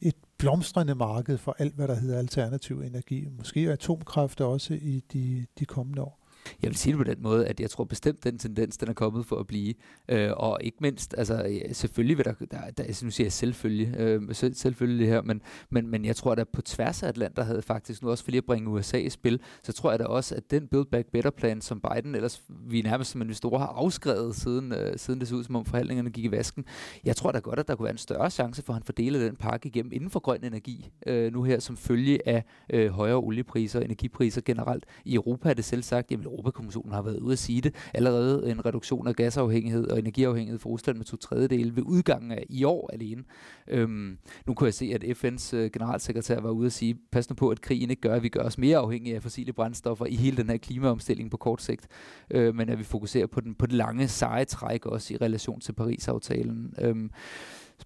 et 0.00 0.14
blomstrende 0.38 0.94
marked 0.94 1.38
for 1.38 1.56
alt, 1.58 1.74
hvad 1.74 1.88
der 1.88 1.94
hedder 1.94 2.18
alternativ 2.18 2.80
energi. 2.80 3.28
Måske 3.38 3.72
atomkraft 3.72 4.40
også 4.40 4.74
i 4.74 5.02
de, 5.12 5.46
de 5.58 5.64
kommende 5.64 6.02
år. 6.02 6.19
Jeg 6.62 6.68
vil 6.68 6.76
sige 6.76 6.92
det 6.92 6.98
på 6.98 7.04
den 7.04 7.22
måde, 7.22 7.46
at 7.46 7.60
jeg 7.60 7.70
tror 7.70 7.84
bestemt, 7.84 8.24
den 8.24 8.38
tendens, 8.38 8.76
den 8.76 8.88
er 8.88 8.92
kommet 8.92 9.26
for 9.26 9.36
at 9.36 9.46
blive. 9.46 9.74
Øh, 10.08 10.30
og 10.36 10.58
ikke 10.60 10.78
mindst, 10.80 11.14
altså 11.18 11.44
øh, 11.44 11.74
selvfølgelig 11.74 12.16
vil 12.16 12.24
der, 12.24 12.32
der, 12.50 12.70
der 12.76 12.82
altså, 12.82 13.04
nu 13.04 13.10
siger 13.10 13.24
jeg 13.24 13.32
selvfølgelig, 13.32 13.96
øh, 13.96 14.34
selv, 14.34 14.54
selvfølgelig 14.54 15.08
her, 15.08 15.22
men, 15.22 15.42
men, 15.70 15.88
men 15.88 16.04
jeg 16.04 16.16
tror, 16.16 16.32
at 16.32 16.48
på 16.48 16.62
tværs 16.62 17.02
af 17.02 17.08
Atlanta 17.08 17.42
havde 17.42 17.62
faktisk, 17.62 18.02
nu 18.02 18.10
også 18.10 18.24
for 18.24 18.30
lige 18.30 18.38
at 18.38 18.44
bringe 18.44 18.70
USA 18.70 18.98
i 18.98 19.10
spil, 19.10 19.40
så 19.62 19.72
tror 19.72 19.90
jeg 19.90 19.98
da 19.98 20.04
også, 20.04 20.34
at 20.34 20.50
den 20.50 20.66
Build 20.66 20.86
Back 20.86 21.06
Better 21.12 21.30
plan, 21.30 21.60
som 21.60 21.80
Biden 21.80 22.14
ellers, 22.14 22.42
vi 22.48 22.82
nærmest 22.82 23.10
som 23.10 23.22
investorer 23.22 23.58
har 23.58 23.66
afskrevet, 23.66 24.36
siden, 24.36 24.72
øh, 24.72 24.98
siden 24.98 25.20
det 25.20 25.28
så 25.28 25.34
ud 25.34 25.44
som 25.44 25.56
om 25.56 25.64
forhandlingerne 25.64 26.10
gik 26.10 26.24
i 26.24 26.30
vasken, 26.30 26.64
jeg 27.04 27.16
tror 27.16 27.32
da 27.32 27.38
godt, 27.38 27.58
at 27.58 27.68
der 27.68 27.74
kunne 27.74 27.84
være 27.84 27.92
en 27.92 27.98
større 27.98 28.30
chance 28.30 28.62
for, 28.62 28.72
at 28.72 28.74
han 28.74 28.82
fordeler 28.82 29.18
den 29.18 29.36
pakke 29.36 29.68
igennem 29.68 29.92
inden 29.92 30.10
for 30.10 30.20
grøn 30.20 30.44
energi, 30.44 30.90
øh, 31.06 31.32
nu 31.32 31.42
her 31.42 31.58
som 31.58 31.76
følge 31.76 32.28
af 32.28 32.44
øh, 32.70 32.90
højere 32.90 33.16
oliepriser 33.16 33.78
og 33.78 33.84
energipriser 33.84 34.40
generelt. 34.40 34.84
I 35.04 35.14
Europa 35.14 35.50
er 35.50 35.54
det 35.54 35.64
selv 35.64 35.82
sagt, 35.82 36.10
jamen 36.10 36.26
Europakommissionen 36.30 36.92
har 36.92 37.02
været 37.02 37.18
ude 37.18 37.32
at 37.32 37.38
sige 37.38 37.60
det, 37.60 37.74
allerede 37.94 38.50
en 38.50 38.66
reduktion 38.66 39.08
af 39.08 39.16
gasafhængighed 39.16 39.86
og 39.88 39.98
energiafhængighed 39.98 40.58
for 40.58 40.70
Rusland 40.70 40.96
med 40.96 41.04
to 41.04 41.16
tredjedele 41.16 41.76
ved 41.76 41.82
udgangen 41.86 42.32
af 42.32 42.46
i 42.48 42.64
år 42.64 42.90
alene. 42.92 43.24
Øhm, 43.68 44.18
nu 44.46 44.54
kunne 44.54 44.66
jeg 44.66 44.74
se, 44.74 44.92
at 44.94 45.04
FN's 45.04 45.56
øh, 45.56 45.70
generalsekretær 45.70 46.40
var 46.40 46.50
ude 46.50 46.66
at 46.66 46.72
sige, 46.72 46.96
pas 47.12 47.30
nu 47.30 47.34
på, 47.34 47.48
at 47.48 47.60
krigen 47.60 47.90
ikke 47.90 48.02
gør, 48.02 48.14
at 48.14 48.22
vi 48.22 48.28
gør 48.28 48.42
os 48.42 48.58
mere 48.58 48.78
afhængige 48.78 49.16
af 49.16 49.22
fossile 49.22 49.52
brændstoffer 49.52 50.06
i 50.06 50.14
hele 50.14 50.36
den 50.36 50.50
her 50.50 50.56
klimaomstilling 50.56 51.30
på 51.30 51.36
kort 51.36 51.62
sigt, 51.62 51.88
øh, 52.30 52.54
men 52.54 52.68
at 52.68 52.78
vi 52.78 52.84
fokuserer 52.84 53.26
på, 53.26 53.40
den, 53.40 53.54
på 53.54 53.66
det 53.66 53.74
lange 53.74 54.08
seje 54.08 54.44
træk 54.44 54.86
også 54.86 55.14
i 55.14 55.16
relation 55.16 55.60
til 55.60 55.72
Paris-aftalen. 55.72 56.74
Øhm, 56.80 57.10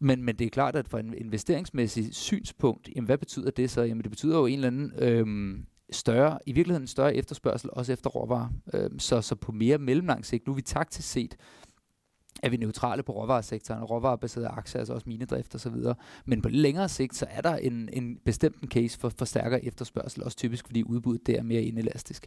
men, 0.00 0.22
men 0.22 0.36
det 0.36 0.44
er 0.44 0.50
klart, 0.50 0.76
at 0.76 0.88
fra 0.88 1.00
en 1.00 1.14
investeringsmæssig 1.18 2.14
synspunkt, 2.14 2.90
jamen 2.96 3.06
hvad 3.06 3.18
betyder 3.18 3.50
det 3.50 3.70
så? 3.70 3.82
Jamen 3.82 4.02
det 4.02 4.10
betyder 4.10 4.38
jo 4.38 4.46
en 4.46 4.54
eller 4.54 4.66
anden 4.66 4.92
øhm, 4.98 5.66
større, 5.94 6.38
i 6.46 6.52
virkeligheden 6.52 6.82
en 6.82 6.88
større 6.88 7.14
efterspørgsel, 7.14 7.70
også 7.72 7.92
efter 7.92 8.10
råvarer. 8.10 8.48
Øh, 8.72 8.90
så, 8.98 9.20
så 9.20 9.34
på 9.34 9.52
mere 9.52 9.78
mellemlang 9.78 10.26
sigt, 10.26 10.46
nu 10.46 10.52
er 10.52 10.56
vi 10.56 10.62
taktisk 10.62 11.10
set 11.10 11.36
er 12.42 12.48
vi 12.48 12.56
neutrale 12.56 13.02
på 13.02 13.12
råvaresektoren, 13.12 13.82
og 13.82 13.90
råvarebaserede 13.90 14.48
aktier, 14.48 14.78
altså 14.78 14.94
også 14.94 15.08
minedrift 15.08 15.54
og 15.54 15.60
så 15.60 15.70
videre. 15.70 15.94
Men 16.24 16.42
på 16.42 16.48
længere 16.48 16.88
sigt, 16.88 17.16
så 17.16 17.26
er 17.30 17.40
der 17.40 17.56
en, 17.56 17.88
en 17.92 18.18
bestemt 18.24 18.60
en 18.62 18.68
case 18.68 18.98
for, 18.98 19.12
for 19.18 19.24
stærkere 19.24 19.64
efterspørgsel, 19.64 20.24
også 20.24 20.36
typisk 20.36 20.66
fordi 20.66 20.82
udbuddet 20.82 21.26
der 21.26 21.38
er 21.38 21.42
mere 21.42 21.62
inelastisk. 21.62 22.26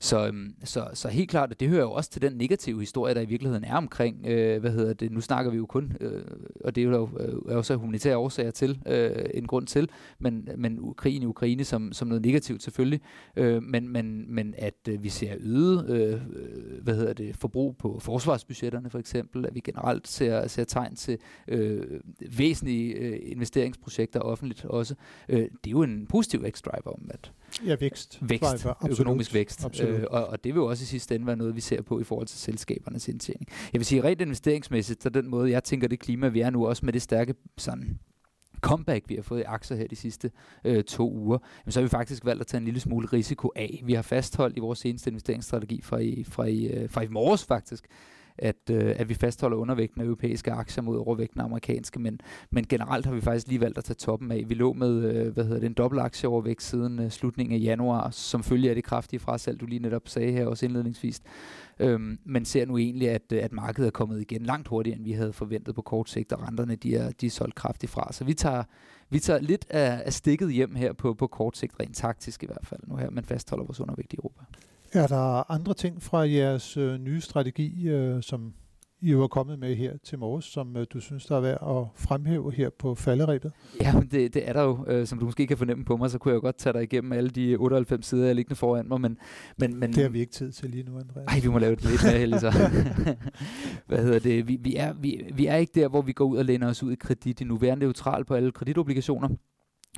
Så, 0.00 0.26
øhm, 0.26 0.54
så, 0.64 0.88
så 0.94 1.08
helt 1.08 1.30
klart, 1.30 1.50
og 1.50 1.60
det 1.60 1.68
hører 1.68 1.82
jo 1.82 1.92
også 1.92 2.10
til 2.10 2.22
den 2.22 2.32
negative 2.32 2.80
historie, 2.80 3.14
der 3.14 3.20
i 3.20 3.26
virkeligheden 3.26 3.64
er 3.64 3.76
omkring, 3.76 4.26
øh, 4.26 4.60
hvad 4.60 4.70
hedder 4.70 4.92
det, 4.92 5.12
nu 5.12 5.20
snakker 5.20 5.50
vi 5.50 5.56
jo 5.56 5.66
kun, 5.66 5.92
øh, 6.00 6.22
og 6.64 6.74
det 6.74 6.80
er 6.80 6.84
jo 6.84 7.08
øh, 7.20 7.52
er 7.52 7.56
også 7.56 7.76
humanitære 7.76 8.16
årsager 8.16 8.50
til, 8.50 8.78
øh, 8.86 9.24
en 9.34 9.46
grund 9.46 9.66
til, 9.66 9.88
men, 10.18 10.48
men 10.56 10.94
krigen 10.96 11.22
i 11.22 11.26
Ukraine 11.26 11.64
som, 11.64 11.92
som 11.92 12.08
noget 12.08 12.22
negativt 12.22 12.62
selvfølgelig, 12.62 13.00
øh, 13.36 13.62
men, 13.62 13.88
men, 13.88 14.34
men 14.34 14.54
at 14.58 14.74
øh, 14.88 15.02
vi 15.02 15.08
ser 15.08 15.34
øget, 15.40 15.90
øh, 15.90 16.12
øh 16.12 16.18
hvad 16.82 16.94
hedder 16.94 17.12
det, 17.12 17.36
forbrug 17.36 17.76
på 17.76 17.98
forsvarsbudgetterne 18.00 18.90
for 18.90 18.98
eksempel, 18.98 19.27
at 19.34 19.54
vi 19.54 19.60
generelt 19.60 20.08
ser, 20.08 20.46
ser 20.46 20.64
tegn 20.64 20.96
til 20.96 21.18
øh, 21.48 22.00
væsentlige 22.30 22.94
øh, 22.94 23.18
investeringsprojekter 23.22 24.20
offentligt 24.20 24.64
også, 24.64 24.94
øh, 25.28 25.38
det 25.38 25.48
er 25.66 25.70
jo 25.70 25.82
en 25.82 26.06
positiv 26.06 26.42
vækstdriver 26.42 26.92
om 26.92 27.10
at 27.10 27.32
Ja, 27.66 27.76
vækst. 27.80 28.18
Vækst, 28.20 28.66
Absolut. 28.66 28.90
økonomisk 28.90 29.34
vækst. 29.34 29.80
Øh, 29.82 30.04
og, 30.10 30.26
og 30.26 30.44
det 30.44 30.54
vil 30.54 30.60
jo 30.60 30.66
også 30.66 30.82
i 30.82 30.86
sidste 30.86 31.14
ende 31.14 31.26
være 31.26 31.36
noget, 31.36 31.56
vi 31.56 31.60
ser 31.60 31.82
på 31.82 32.00
i 32.00 32.04
forhold 32.04 32.26
til 32.26 32.38
selskabernes 32.38 33.08
indtjening. 33.08 33.48
Jeg 33.72 33.78
vil 33.78 33.86
sige, 33.86 34.04
rent 34.04 34.20
investeringsmæssigt, 34.20 35.02
så 35.02 35.08
den 35.08 35.28
måde, 35.28 35.50
jeg 35.50 35.64
tænker 35.64 35.88
det 35.88 35.98
klima, 35.98 36.28
vi 36.28 36.40
er 36.40 36.50
nu 36.50 36.66
også 36.66 36.84
med 36.86 36.92
det 36.92 37.02
stærke 37.02 37.34
sådan, 37.58 37.98
comeback, 38.60 39.08
vi 39.08 39.14
har 39.14 39.22
fået 39.22 39.40
i 39.40 39.42
aktier 39.42 39.76
her 39.76 39.86
de 39.86 39.96
sidste 39.96 40.30
øh, 40.64 40.84
to 40.84 41.12
uger, 41.12 41.38
jamen, 41.64 41.72
så 41.72 41.80
har 41.80 41.82
vi 41.82 41.88
faktisk 41.88 42.24
valgt 42.24 42.40
at 42.40 42.46
tage 42.46 42.58
en 42.58 42.64
lille 42.64 42.80
smule 42.80 43.08
risiko 43.12 43.52
af. 43.56 43.82
Vi 43.84 43.92
har 43.92 44.02
fastholdt 44.02 44.56
i 44.56 44.60
vores 44.60 44.78
seneste 44.78 45.10
investeringsstrategi 45.10 45.80
fra 45.82 45.98
i, 45.98 46.24
fra 46.24 46.44
i, 46.44 46.66
øh, 46.66 46.90
fra 46.90 47.02
i 47.02 47.08
morges 47.08 47.44
faktisk, 47.44 47.86
at, 48.38 48.70
øh, 48.70 48.94
at 48.96 49.08
vi 49.08 49.14
fastholder 49.14 49.56
undervægten 49.56 50.00
af 50.00 50.04
europæiske 50.04 50.52
aktier 50.52 50.82
mod 50.82 50.98
overvægten 50.98 51.40
af 51.40 51.44
amerikanske, 51.44 52.00
men, 52.00 52.20
men 52.50 52.66
generelt 52.66 53.06
har 53.06 53.12
vi 53.12 53.20
faktisk 53.20 53.48
lige 53.48 53.60
valgt 53.60 53.78
at 53.78 53.84
tage 53.84 53.94
toppen 53.94 54.32
af. 54.32 54.44
Vi 54.48 54.54
lå 54.54 54.72
med 54.72 55.14
øh, 55.14 55.32
hvad 55.32 55.44
hedder 55.44 55.60
det, 55.60 55.66
en 55.66 55.72
dobbelt 55.72 56.02
aktieovervægt 56.02 56.62
siden 56.62 56.98
øh, 56.98 57.10
slutningen 57.10 57.60
af 57.60 57.64
januar, 57.64 58.10
som 58.10 58.42
følge 58.42 58.68
af 58.68 58.74
det 58.74 58.84
kraftige 58.84 59.20
frasalg, 59.20 59.60
du 59.60 59.66
lige 59.66 59.78
netop 59.78 60.08
sagde 60.08 60.32
her 60.32 60.46
også 60.46 60.66
indledningsvis. 60.66 61.20
Øhm, 61.78 62.18
men 62.24 62.44
ser 62.44 62.66
nu 62.66 62.78
egentlig, 62.78 63.10
at, 63.10 63.32
øh, 63.32 63.44
at 63.44 63.52
markedet 63.52 63.86
er 63.86 63.90
kommet 63.90 64.20
igen 64.20 64.42
langt 64.42 64.68
hurtigere, 64.68 64.96
end 64.96 65.04
vi 65.04 65.12
havde 65.12 65.32
forventet 65.32 65.74
på 65.74 65.82
kort 65.82 66.10
sigt, 66.10 66.32
og 66.32 66.42
renterne 66.42 66.76
de 66.76 66.96
er, 66.96 67.10
de 67.10 67.26
er 67.26 67.30
solgt 67.30 67.54
kraftigt 67.54 67.92
fra. 67.92 68.12
Så 68.12 68.24
vi 68.24 68.34
tager, 68.34 68.62
vi 69.10 69.18
tager 69.18 69.40
lidt 69.40 69.66
af, 69.70 70.02
af 70.04 70.12
stikket 70.12 70.52
hjem 70.52 70.74
her 70.74 70.92
på, 70.92 71.14
på 71.14 71.26
kort 71.26 71.56
sigt, 71.56 71.74
rent 71.80 71.96
taktisk 71.96 72.42
i 72.42 72.46
hvert 72.46 72.66
fald 72.66 72.80
nu 72.86 72.96
her, 72.96 73.10
men 73.10 73.24
fastholder 73.24 73.64
vores 73.64 73.80
undervægt 73.80 74.12
i 74.12 74.16
Europa. 74.16 74.42
Er 74.92 75.06
der 75.06 75.50
andre 75.50 75.74
ting 75.74 76.02
fra 76.02 76.18
jeres 76.18 76.76
øh, 76.76 76.98
nye 76.98 77.20
strategi, 77.20 77.88
øh, 77.88 78.22
som 78.22 78.52
I 79.00 79.12
er 79.12 79.26
kommet 79.26 79.58
med 79.58 79.76
her 79.76 79.92
til 80.04 80.18
morges, 80.18 80.44
som 80.44 80.76
øh, 80.76 80.86
du 80.92 81.00
synes, 81.00 81.26
der 81.26 81.36
er 81.36 81.40
værd 81.40 81.58
at 81.62 82.02
fremhæve 82.02 82.52
her 82.52 82.70
på 82.78 82.94
falderæbet? 82.94 83.52
Ja, 83.80 83.94
det, 84.10 84.34
det 84.34 84.48
er 84.48 84.52
der 84.52 84.62
jo. 84.62 84.84
Øh, 84.88 85.06
som 85.06 85.18
du 85.18 85.24
måske 85.24 85.46
kan 85.46 85.58
fornemme 85.58 85.84
på 85.84 85.96
mig, 85.96 86.10
så 86.10 86.18
kunne 86.18 86.30
jeg 86.30 86.36
jo 86.36 86.40
godt 86.40 86.58
tage 86.58 86.72
dig 86.72 86.82
igennem 86.82 87.12
alle 87.12 87.30
de 87.30 87.56
98 87.56 88.06
sider, 88.06 88.26
jeg 88.26 88.34
liggende 88.34 88.56
foran 88.56 88.88
mig. 88.88 89.00
Men, 89.00 89.18
men, 89.58 89.76
men, 89.80 89.92
det 89.92 90.02
har 90.02 90.10
vi 90.10 90.20
ikke 90.20 90.32
tid 90.32 90.52
til 90.52 90.70
lige 90.70 90.82
nu, 90.82 90.98
Andreas. 90.98 91.26
Nej, 91.26 91.40
vi 91.40 91.48
må 91.48 91.58
lave 91.58 91.76
det 91.76 91.84
lidt 91.84 92.04
mere 92.04 92.18
heldigt 92.18 92.40
så. 92.40 92.50
Hvad 93.86 93.98
hedder 93.98 94.18
det? 94.18 94.48
Vi, 94.48 94.58
vi, 94.60 94.76
er, 94.76 94.92
vi, 94.92 95.24
vi 95.34 95.46
er 95.46 95.56
ikke 95.56 95.80
der, 95.80 95.88
hvor 95.88 96.02
vi 96.02 96.12
går 96.12 96.24
ud 96.24 96.36
og 96.36 96.44
læner 96.44 96.68
os 96.68 96.82
ud 96.82 96.92
i 96.92 96.96
kredit 96.96 97.40
endnu. 97.40 97.56
Vi 97.56 97.66
er 97.66 97.74
neutral 97.74 98.24
på 98.24 98.34
alle 98.34 98.52
kreditobligationer. 98.52 99.28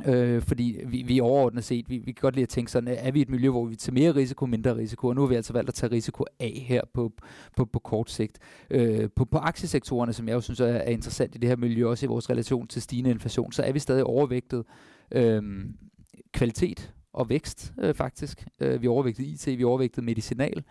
Øh, 0.07 0.43
fordi 0.43 0.81
vi, 0.87 1.03
vi 1.03 1.21
overordnet 1.21 1.65
set, 1.65 1.89
vi, 1.89 1.99
vi 1.99 2.13
kan 2.13 2.21
godt 2.21 2.35
lide 2.35 2.43
at 2.43 2.49
tænke 2.49 2.71
sådan, 2.71 2.89
øh, 2.89 2.97
er 2.99 3.11
vi 3.11 3.21
et 3.21 3.31
miljø, 3.31 3.51
hvor 3.51 3.65
vi 3.65 3.77
tager 3.77 3.95
mere 3.95 4.15
risiko, 4.15 4.47
mindre 4.47 4.77
risiko, 4.77 5.09
og 5.09 5.15
nu 5.15 5.21
har 5.21 5.29
vi 5.29 5.35
altså 5.35 5.53
valgt 5.53 5.69
at 5.69 5.75
tage 5.75 5.93
risiko 5.93 6.25
af 6.41 6.65
her 6.67 6.81
på, 6.95 7.13
på, 7.57 7.65
på 7.65 7.79
kort 7.79 8.11
sigt. 8.11 8.39
Øh, 8.71 9.09
på, 9.17 9.25
på 9.25 9.39
aktiesektorerne, 9.39 10.13
som 10.13 10.29
jeg 10.29 10.35
jo 10.35 10.41
synes 10.41 10.61
er, 10.61 10.67
er 10.67 10.91
interessant 10.91 11.35
i 11.35 11.39
det 11.39 11.49
her 11.49 11.57
miljø, 11.57 11.87
også 11.89 12.07
i 12.07 12.09
vores 12.09 12.31
relation 12.31 12.67
til 12.67 12.83
stigende 12.83 13.11
inflation, 13.11 13.53
så 13.53 13.63
er 13.63 13.73
vi 13.73 13.79
stadig 13.79 14.05
overvægtet 14.05 14.65
øh, 15.13 15.43
kvalitet 16.33 16.93
og 17.13 17.29
vækst 17.29 17.73
øh, 17.79 17.95
faktisk. 17.95 18.47
Øh, 18.61 18.83
vi 18.83 18.87
er 18.87 18.91
overvægtet 18.91 19.25
IT, 19.25 19.47
vi 19.59 19.63
er 19.63 19.67
overvægtet 19.67 20.05
medicinal. 20.05 20.57
Øh, 20.57 20.63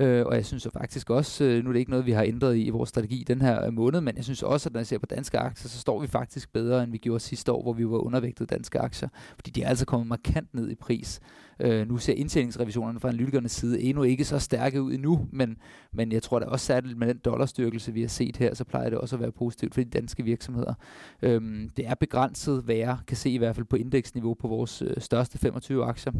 Øh, 0.00 0.26
og 0.26 0.34
jeg 0.34 0.46
synes 0.46 0.64
jo 0.64 0.70
faktisk 0.70 1.10
også, 1.10 1.44
øh, 1.44 1.64
nu 1.64 1.68
er 1.68 1.72
det 1.72 1.80
ikke 1.80 1.90
noget, 1.90 2.06
vi 2.06 2.12
har 2.12 2.22
ændret 2.22 2.56
i, 2.56 2.62
i 2.62 2.70
vores 2.70 2.88
strategi 2.88 3.24
den 3.28 3.40
her 3.40 3.66
øh, 3.66 3.72
måned, 3.72 4.00
men 4.00 4.16
jeg 4.16 4.24
synes 4.24 4.42
også, 4.42 4.68
at 4.68 4.72
når 4.72 4.80
jeg 4.80 4.86
ser 4.86 4.98
på 4.98 5.06
danske 5.06 5.38
aktier, 5.38 5.68
så 5.68 5.78
står 5.78 6.00
vi 6.00 6.06
faktisk 6.06 6.52
bedre, 6.52 6.82
end 6.82 6.92
vi 6.92 6.98
gjorde 6.98 7.20
sidste 7.20 7.52
år, 7.52 7.62
hvor 7.62 7.72
vi 7.72 7.84
var 7.84 7.98
undervægtet 7.98 8.50
danske 8.50 8.78
aktier. 8.78 9.08
Fordi 9.34 9.50
de 9.50 9.62
er 9.62 9.68
altså 9.68 9.86
kommet 9.86 10.08
markant 10.08 10.54
ned 10.54 10.70
i 10.70 10.74
pris. 10.74 11.20
Øh, 11.60 11.88
nu 11.88 11.98
ser 11.98 12.12
indtjeningsrevisionerne 12.12 13.00
fra 13.00 13.08
analytikernes 13.08 13.52
side 13.52 13.82
endnu 13.82 14.02
ikke 14.02 14.24
så 14.24 14.38
stærke 14.38 14.82
ud 14.82 14.92
endnu, 14.92 15.26
men, 15.32 15.56
men 15.92 16.12
jeg 16.12 16.22
tror 16.22 16.38
da 16.38 16.46
også 16.46 16.66
særligt 16.66 16.98
med 16.98 17.08
den 17.08 17.20
dollarstyrkelse, 17.24 17.92
vi 17.92 18.00
har 18.00 18.08
set 18.08 18.36
her, 18.36 18.54
så 18.54 18.64
plejer 18.64 18.90
det 18.90 18.98
også 18.98 19.16
at 19.16 19.22
være 19.22 19.32
positivt 19.32 19.74
for 19.74 19.80
de 19.80 19.90
danske 19.90 20.24
virksomheder. 20.24 20.74
Øh, 21.22 21.68
det 21.76 21.86
er 21.86 21.94
begrænset, 21.94 22.62
hvad 22.62 22.76
jeg 22.76 22.96
kan 23.06 23.16
se 23.16 23.30
i 23.30 23.38
hvert 23.38 23.56
fald 23.56 23.66
på 23.66 23.76
indeksniveau 23.76 24.34
på 24.34 24.48
vores 24.48 24.82
øh, 24.82 24.94
største 24.98 25.38
25 25.38 25.84
aktier. 25.84 26.12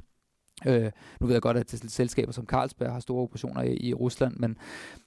Øh, 0.67 0.91
nu 1.21 1.27
ved 1.27 1.35
jeg 1.35 1.43
godt, 1.43 1.57
at 1.57 1.71
selskaber 1.89 2.33
som 2.33 2.47
Carlsberg 2.47 2.93
har 2.93 3.01
store 3.01 3.23
operationer 3.23 3.63
i, 3.63 3.75
i 3.75 3.95
Rusland, 3.95 4.37
men, 4.37 4.57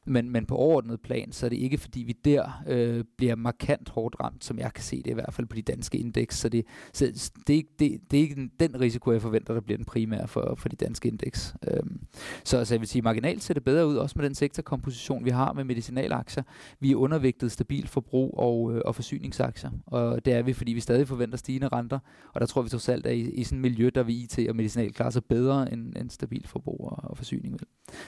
men, 0.05 0.29
men 0.29 0.45
på 0.45 0.55
overordnet 0.55 1.01
plan, 1.01 1.31
så 1.31 1.45
er 1.45 1.49
det 1.49 1.57
ikke 1.57 1.77
fordi, 1.77 2.03
vi 2.03 2.11
der 2.25 2.63
øh, 2.67 3.03
bliver 3.17 3.35
markant 3.35 3.89
hårdt 3.89 4.15
ramt, 4.19 4.45
som 4.45 4.59
jeg 4.59 4.73
kan 4.73 4.83
se 4.83 4.97
det 4.97 5.11
i 5.11 5.13
hvert 5.13 5.33
fald 5.33 5.47
på 5.47 5.55
de 5.55 5.61
danske 5.61 5.97
indeks. 5.97 6.37
Så 6.37 6.49
det, 6.49 6.65
så 6.93 7.31
det, 7.47 7.65
det, 7.79 7.99
det 8.11 8.17
er 8.17 8.21
ikke 8.21 8.35
den, 8.35 8.51
den 8.59 8.81
risiko, 8.81 9.11
jeg 9.11 9.21
forventer, 9.21 9.53
der 9.53 9.61
bliver 9.61 9.77
den 9.77 9.85
primære 9.85 10.27
for, 10.27 10.55
for 10.57 10.69
de 10.69 10.75
danske 10.75 11.07
indeks. 11.09 11.55
Øhm, 11.67 12.01
så 12.43 12.57
altså, 12.57 12.73
jeg 12.73 12.79
vil 12.79 12.87
sige, 12.87 13.01
marginalt 13.01 13.43
ser 13.43 13.53
det 13.53 13.63
bedre 13.63 13.87
ud, 13.87 13.95
også 13.95 14.13
med 14.17 14.25
den 14.25 14.35
sektorkomposition, 14.35 15.25
vi 15.25 15.29
har 15.29 15.53
med 15.53 15.63
medicinalaktier. 15.63 16.43
Vi 16.79 16.91
er 16.91 16.95
undervægtet 16.95 17.51
stabilt 17.51 17.89
forbrug 17.89 18.37
og, 18.37 18.75
øh, 18.75 18.81
og 18.85 18.95
forsyningsaktier, 18.95 19.71
og 19.85 20.25
det 20.25 20.33
er 20.33 20.41
vi, 20.41 20.53
fordi 20.53 20.73
vi 20.73 20.79
stadig 20.79 21.07
forventer 21.07 21.37
stigende 21.37 21.67
renter, 21.67 21.99
og 22.33 22.41
der 22.41 22.47
tror 22.47 22.61
vi 22.61 22.69
trods 22.69 22.89
alt, 22.89 23.05
at 23.05 23.15
i, 23.15 23.31
i 23.31 23.43
sådan 23.43 23.57
et 23.57 23.61
miljø, 23.61 23.89
der 23.95 24.03
vi 24.03 24.13
IT 24.13 24.49
og 24.49 24.55
medicinal 24.55 24.93
klarer 24.93 25.09
sig 25.09 25.25
bedre 25.25 25.42
end, 25.51 25.97
end 25.97 26.09
stabil 26.09 26.47
forbrug 26.47 26.91
og, 26.91 27.09
og 27.09 27.17
forsyning. 27.17 27.59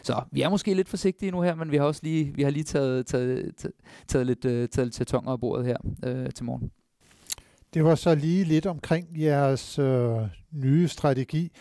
Så 0.04 0.24
vi 0.32 0.42
er 0.42 0.50
måske 0.50 0.74
lidt 0.74 0.90
forsigtige 0.90 1.32
nu 1.32 1.42
her, 1.42 1.56
men 1.56 1.72
vi 1.72 1.78
har 1.78 1.84
også 1.84 2.02
lige, 2.04 2.36
vi 2.36 2.44
har 2.44 2.50
lige 2.50 2.64
taget, 2.64 3.06
taget, 3.06 3.56
taget, 3.58 3.74
taget 4.08 4.26
lidt, 4.26 4.46
uh, 4.46 4.52
taget 4.52 4.78
lidt 4.78 4.94
tatonger 4.94 5.32
af 5.32 5.40
bordet 5.40 5.66
her 5.66 5.78
uh, 5.84 6.30
til 6.36 6.46
morgen. 6.46 6.72
Det 7.74 7.84
var 7.84 7.96
så 7.96 8.16
lige 8.16 8.44
lidt 8.44 8.66
omkring 8.66 9.08
jeres 9.22 9.80
øh, 9.80 10.18
nye 10.52 10.88
strategi. 10.88 11.52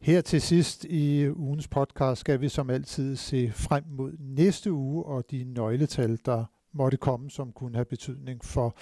Her 0.00 0.20
til 0.20 0.42
sidst 0.42 0.84
i 0.84 1.30
ugens 1.30 1.68
podcast 1.68 2.20
skal 2.20 2.40
vi 2.40 2.48
som 2.48 2.70
altid 2.70 3.16
se 3.16 3.52
frem 3.54 3.84
mod 3.88 4.12
næste 4.18 4.72
uge 4.72 5.04
og 5.04 5.24
de 5.30 5.44
nøgletal, 5.44 6.18
der 6.24 6.44
måtte 6.74 6.96
komme, 6.96 7.30
som 7.30 7.52
kunne 7.52 7.74
have 7.74 7.84
betydning 7.84 8.44
for 8.44 8.76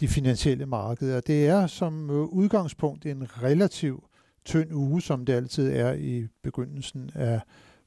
de 0.00 0.08
finansielle 0.08 0.66
markeder. 0.66 1.20
Det 1.20 1.46
er 1.46 1.66
som 1.66 2.10
øh, 2.10 2.16
udgangspunkt 2.16 3.06
en 3.06 3.42
relativ 3.42 4.04
tynd 4.44 4.72
uge, 4.72 5.02
som 5.02 5.24
det 5.24 5.32
altid 5.32 5.72
er 5.72 5.92
i 5.92 6.26
begyndelsen 6.42 7.10
af 7.14 7.40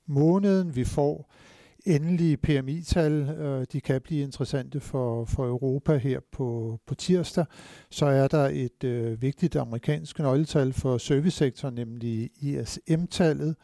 måneden. 0.05 0.75
Vi 0.75 0.83
får 0.83 1.31
endelige 1.85 2.37
PMI-tal, 2.37 3.11
øh, 3.11 3.65
de 3.71 3.81
kan 3.81 4.01
blive 4.01 4.23
interessante 4.23 4.79
for, 4.79 5.25
for 5.25 5.47
Europa 5.47 5.97
her 5.97 6.19
på, 6.31 6.79
på 6.87 6.95
tirsdag. 6.95 7.45
Så 7.89 8.05
er 8.05 8.27
der 8.27 8.49
et 8.53 8.83
øh, 8.83 9.21
vigtigt 9.21 9.55
amerikansk 9.55 10.19
nøgletal 10.19 10.73
for 10.73 10.97
servicesektoren, 10.97 11.75
nemlig 11.75 12.29
ISM-tallet, 12.41 13.55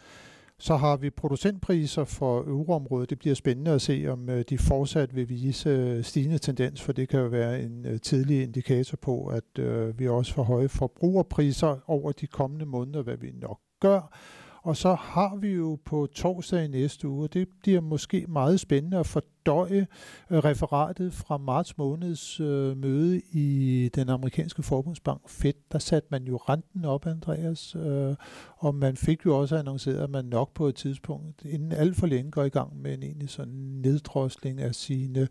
så 0.62 0.76
har 0.76 0.98
vi 0.98 1.10
producentpriser 1.10 2.04
for 2.04 2.40
euroområdet. 2.40 3.10
Det 3.10 3.20
bliver 3.20 3.36
spændende 3.36 3.72
at 3.72 3.82
se, 3.82 4.06
om 4.10 4.30
øh, 4.30 4.44
de 4.50 4.58
fortsat 4.58 5.16
vil 5.16 5.30
vise 5.30 5.70
øh, 5.70 6.04
stigende 6.04 6.38
tendens, 6.38 6.82
for 6.82 6.92
det 6.92 7.10
kan 7.10 7.20
jo 7.20 7.26
være 7.26 7.62
en 7.62 7.86
øh, 7.86 8.00
tidlig 8.00 8.44
indikator 8.44 8.98
på, 8.98 9.26
at 9.26 9.60
vi 10.00 10.08
også 10.08 10.34
får 10.34 10.44
høje 10.44 10.70
forbrugerpriser 10.70 11.78
over 11.88 12.12
de 12.12 12.28
kommende 12.28 12.66
måneder, 12.66 13.02
hvad 13.02 13.18
vi 13.18 13.32
nok 13.42 13.60
gør. 13.80 14.18
Og 14.64 14.78
så 14.78 14.94
har 14.94 15.36
vi 15.36 15.48
jo 15.48 15.80
på 15.86 16.08
torsdag 16.16 16.66
i 16.66 16.68
næste 16.68 17.08
uge, 17.08 17.28
det 17.28 17.48
bliver 17.62 17.82
måske 17.82 18.26
meget 18.30 18.60
spændende 18.60 18.98
at 18.98 19.08
fordøje 19.08 19.88
øh, 20.30 20.38
referatet 20.38 21.14
fra 21.14 21.38
marts 21.38 21.78
måneds 21.78 22.40
øh, 22.40 22.78
møde 22.78 23.22
i 23.32 23.90
den 23.96 24.10
amerikanske 24.10 24.64
forbundsbank 24.64 25.30
Fed. 25.30 25.54
Der 25.72 25.80
satte 25.80 26.08
man 26.12 26.24
jo 26.24 26.38
renten 26.38 26.86
op, 26.86 27.08
Andreas, 27.08 27.76
øh, 27.76 28.16
og 28.58 28.76
man 28.76 28.98
fik 28.98 29.26
jo 29.26 29.38
også 29.38 29.58
annonceret, 29.58 29.98
at 29.98 30.10
man 30.10 30.26
nok 30.26 30.54
på 30.54 30.68
et 30.68 30.76
tidspunkt, 30.76 31.46
inden 31.46 31.72
alt 31.72 31.96
for 31.96 32.08
længe 32.08 32.32
går 32.32 32.44
i 32.44 32.50
gang 32.50 32.82
med 32.82 32.94
en 32.94 33.04
egentlig 33.04 33.30
sådan 33.30 33.54
neddrosling 33.54 34.62
af 34.62 34.76
sine 34.76 35.28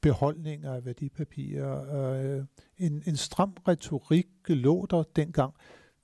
beholdninger 0.00 0.74
af 0.74 0.84
værdipapirer. 0.84 2.36
Øh, 2.36 2.44
en, 2.78 3.02
en 3.06 3.16
stram 3.16 3.56
retorik 3.68 4.26
lå 4.48 4.86
der 4.90 5.02
dengang. 5.16 5.54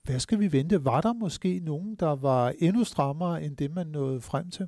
Hvad 0.07 0.19
skal 0.19 0.39
vi 0.39 0.51
vente? 0.51 0.85
Var 0.85 1.01
der 1.01 1.13
måske 1.13 1.59
nogen, 1.59 1.95
der 1.95 2.15
var 2.15 2.53
endnu 2.59 2.83
strammere 2.83 3.43
end 3.43 3.57
det, 3.57 3.75
man 3.75 3.87
nåede 3.87 4.21
frem 4.21 4.49
til? 4.49 4.67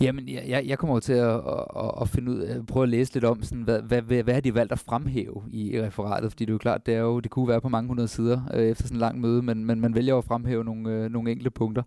Jamen, 0.00 0.28
jeg, 0.28 0.44
jeg 0.48 0.64
jeg 0.66 0.78
kommer 0.78 1.00
til 1.00 1.12
at, 1.12 1.34
at, 1.76 1.90
at 2.00 2.08
finde 2.08 2.32
ud 2.32 2.38
af, 2.38 2.66
prøve 2.66 2.82
at 2.82 2.88
læse 2.88 3.14
lidt 3.14 3.24
om, 3.24 3.42
sådan, 3.42 3.62
hvad, 3.62 3.82
hvad, 3.82 4.02
hvad, 4.02 4.22
hvad 4.22 4.34
har 4.34 4.40
de 4.40 4.54
valgt 4.54 4.72
at 4.72 4.78
fremhæve 4.78 5.42
i 5.50 5.82
referatet? 5.82 6.30
Fordi 6.30 6.44
det 6.44 6.50
er 6.50 6.54
jo 6.54 6.58
klart, 6.58 6.86
det, 6.86 6.94
er 6.94 7.00
jo, 7.00 7.20
det 7.20 7.30
kunne 7.30 7.48
være 7.48 7.60
på 7.60 7.68
mange 7.68 7.88
hundrede 7.88 8.08
sider 8.08 8.40
øh, 8.54 8.66
efter 8.66 8.84
sådan 8.84 8.96
en 8.96 9.00
lang 9.00 9.20
møde, 9.20 9.42
men, 9.42 9.64
men 9.64 9.80
man 9.80 9.94
vælger 9.94 10.14
jo 10.14 10.18
at 10.18 10.24
fremhæve 10.24 10.64
nogle, 10.64 10.90
øh, 10.90 11.10
nogle 11.10 11.30
enkelte 11.30 11.50
punkter. 11.50 11.82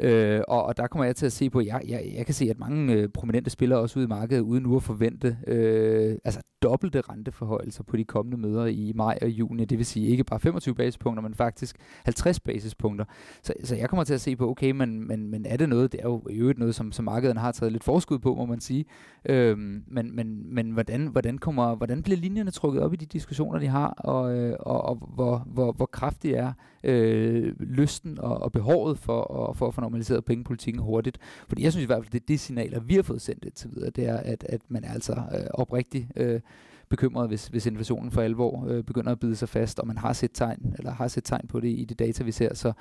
Øh, 0.00 0.40
og, 0.48 0.62
og 0.64 0.76
der 0.76 0.86
kommer 0.86 1.04
jeg 1.04 1.16
til 1.16 1.26
at 1.26 1.32
se 1.32 1.50
på, 1.50 1.60
jeg, 1.60 1.82
jeg, 1.88 2.12
jeg 2.16 2.26
kan 2.26 2.34
se, 2.34 2.50
at 2.50 2.58
mange 2.58 2.94
øh, 2.94 3.08
prominente 3.08 3.50
spillere 3.50 3.78
også 3.80 3.98
ude 3.98 4.04
i 4.04 4.08
markedet, 4.08 4.40
uden 4.40 4.62
nu 4.62 4.76
at 4.76 4.82
forvente 4.82 5.36
øh, 5.46 6.16
altså 6.24 6.40
dobbelte 6.62 7.00
renteforhøjelser 7.00 7.82
på 7.82 7.96
de 7.96 8.04
kommende 8.04 8.38
møder 8.38 8.66
i 8.66 8.92
maj 8.94 9.18
og 9.22 9.28
juni. 9.28 9.64
Det 9.64 9.78
vil 9.78 9.86
sige 9.86 10.08
ikke 10.08 10.24
bare 10.24 10.40
25 10.40 10.74
basispunkter, 10.74 11.22
men 11.22 11.34
faktisk 11.34 11.76
50 12.04 12.40
basispunkter. 12.40 13.04
Så, 13.42 13.52
så 13.64 13.76
jeg 13.76 13.88
kommer 13.88 14.04
til 14.04 14.14
at 14.14 14.20
se 14.20 14.36
på, 14.36 14.50
okay, 14.50 14.70
men, 14.70 15.08
men, 15.08 15.30
men 15.30 15.46
er 15.46 15.56
det 15.56 15.68
noget, 15.68 15.92
det 15.92 16.00
er 16.00 16.08
jo 16.08 16.22
i 16.30 16.34
øvrigt 16.34 16.58
noget, 16.58 16.74
som, 16.74 16.92
som 16.92 17.04
markedet 17.04 17.19
har 17.36 17.52
taget 17.52 17.72
lidt 17.72 17.84
forskud 17.84 18.18
på, 18.18 18.34
må 18.34 18.46
man 18.46 18.60
sige. 18.60 18.84
Øhm, 19.28 19.82
men 19.86 20.16
men, 20.16 20.54
men 20.54 20.70
hvordan, 20.70 21.06
hvordan, 21.06 21.38
kommer, 21.38 21.74
hvordan 21.74 22.02
bliver 22.02 22.16
linjerne 22.16 22.50
trukket 22.50 22.82
op 22.82 22.92
i 22.92 22.96
de 22.96 23.06
diskussioner, 23.06 23.58
de 23.58 23.66
har, 23.66 23.88
og, 23.88 24.36
øh, 24.36 24.56
og, 24.60 24.82
og 24.82 24.96
hvor, 25.14 25.38
hvor, 25.46 25.72
hvor 25.72 25.86
kraftig 25.86 26.32
er 26.32 26.52
øh, 26.84 27.54
lysten 27.60 28.18
og, 28.20 28.42
og 28.42 28.52
behovet 28.52 28.98
for, 28.98 29.48
at, 29.48 29.56
for 29.56 29.68
at 29.68 29.74
få 29.74 29.80
normaliseret 29.80 30.24
pengepolitikken 30.24 30.82
hurtigt? 30.82 31.18
Fordi 31.48 31.62
jeg 31.62 31.72
synes 31.72 31.84
i 31.84 31.86
hvert 31.86 32.04
fald, 32.04 32.12
det 32.12 32.20
er 32.20 32.26
det 32.28 32.40
signaler, 32.40 32.80
vi 32.80 32.94
har 32.94 33.02
fået 33.02 33.22
sendt 33.22 33.44
indtil 33.44 33.70
videre, 33.74 33.90
det 33.90 34.08
er, 34.08 34.16
at, 34.16 34.44
at 34.48 34.60
man 34.68 34.84
er 34.84 34.92
altså 34.92 35.12
øh, 35.12 35.46
oprigtig 35.54 36.08
øh, 36.16 36.40
bekymret, 36.90 37.28
hvis, 37.28 37.46
hvis 37.46 37.66
inflationen 37.66 38.10
for 38.10 38.22
alvor 38.22 38.66
øh, 38.68 38.84
begynder 38.84 39.12
at 39.12 39.20
bide 39.20 39.36
sig 39.36 39.48
fast, 39.48 39.78
og 39.78 39.86
man 39.86 39.98
har 39.98 40.12
set 40.12 40.30
tegn, 40.34 40.74
eller 40.78 40.92
har 40.92 41.08
set 41.08 41.24
tegn 41.24 41.48
på 41.48 41.60
det 41.60 41.68
i 41.68 41.84
de 41.84 41.94
data, 41.94 42.24
vi 42.24 42.32
ser. 42.32 42.54
Så, 42.54 42.72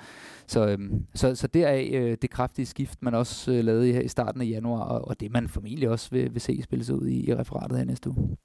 så, 0.47 0.67
øh, 0.67 0.79
så, 1.13 1.35
så 1.35 1.47
deraf 1.47 1.89
øh, 1.93 2.17
det 2.21 2.29
kraftige 2.29 2.65
skift, 2.65 3.01
man 3.01 3.13
også 3.13 3.51
øh, 3.51 3.63
lavede 3.63 3.93
her 3.93 4.01
i 4.01 4.07
starten 4.07 4.41
af 4.41 4.45
januar, 4.45 4.81
og, 4.81 5.07
og 5.07 5.19
det 5.19 5.31
man 5.31 5.47
formentlig 5.47 5.89
også 5.89 6.09
vil, 6.11 6.33
vil 6.33 6.41
se 6.41 6.61
spille 6.63 6.85
sig 6.85 6.95
ud 6.95 7.07
i, 7.07 7.29
i 7.29 7.35
referatet 7.35 7.77
her 7.77 7.85
næste 7.85 8.09
uge. 8.09 8.37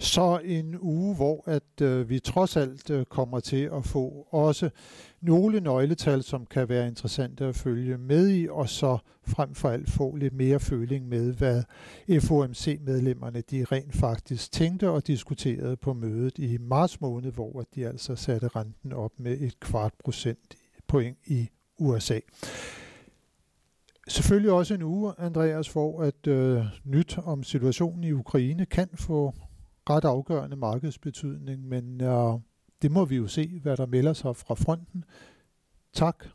Så 0.00 0.40
en 0.44 0.76
uge, 0.80 1.16
hvor 1.16 1.44
at 1.46 1.80
øh, 1.82 2.08
vi 2.08 2.18
trods 2.18 2.56
alt 2.56 2.90
øh, 2.90 3.04
kommer 3.04 3.40
til 3.40 3.70
at 3.72 3.84
få 3.84 4.26
også 4.30 4.70
nogle 5.20 5.60
nøgletal, 5.60 6.22
som 6.22 6.46
kan 6.46 6.68
være 6.68 6.88
interessante 6.88 7.44
at 7.44 7.54
følge 7.54 7.98
med 7.98 8.28
i, 8.28 8.48
og 8.48 8.68
så 8.68 8.98
frem 9.26 9.54
for 9.54 9.68
alt 9.68 9.90
få 9.90 10.16
lidt 10.16 10.34
mere 10.34 10.60
føling 10.60 11.08
med, 11.08 11.32
hvad 11.32 11.62
FOMC-medlemmerne 12.20 13.40
de 13.40 13.64
rent 13.64 13.96
faktisk 13.96 14.52
tænkte 14.52 14.90
og 14.90 15.06
diskuterede 15.06 15.76
på 15.76 15.92
mødet 15.92 16.38
i 16.38 16.58
marts 16.58 17.00
måned, 17.00 17.32
hvor 17.32 17.64
de 17.74 17.86
altså 17.86 18.16
satte 18.16 18.48
renten 18.48 18.92
op 18.92 19.12
med 19.18 19.40
et 19.40 19.60
kvart 19.60 19.92
procent 20.04 20.54
point 20.88 21.18
i 21.26 21.48
USA. 21.78 22.18
Selvfølgelig 24.08 24.52
også 24.52 24.74
en 24.74 24.82
uge, 24.82 25.12
Andreas, 25.18 25.68
hvor 25.68 26.02
at 26.02 26.26
øh, 26.26 26.64
nyt 26.84 27.18
om 27.24 27.42
situationen 27.42 28.04
i 28.04 28.12
Ukraine 28.12 28.66
kan 28.66 28.88
få 28.94 29.34
ret 29.90 30.04
afgørende 30.04 30.56
markedsbetydning, 30.56 31.68
men 31.68 32.00
øh, 32.00 32.38
det 32.82 32.90
må 32.90 33.04
vi 33.04 33.16
jo 33.16 33.26
se, 33.26 33.60
hvad 33.62 33.76
der 33.76 33.86
melder 33.86 34.12
sig 34.12 34.36
fra 34.36 34.54
fronten. 34.54 35.04
Tak 35.92 36.26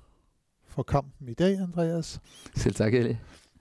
for 0.68 0.84
kampen 0.84 1.30
i 1.30 1.34
dag, 1.34 1.60
Andreas. 1.60 2.22
Selv 2.56 2.76
tak, 2.76 2.94
Eli. 2.94 3.18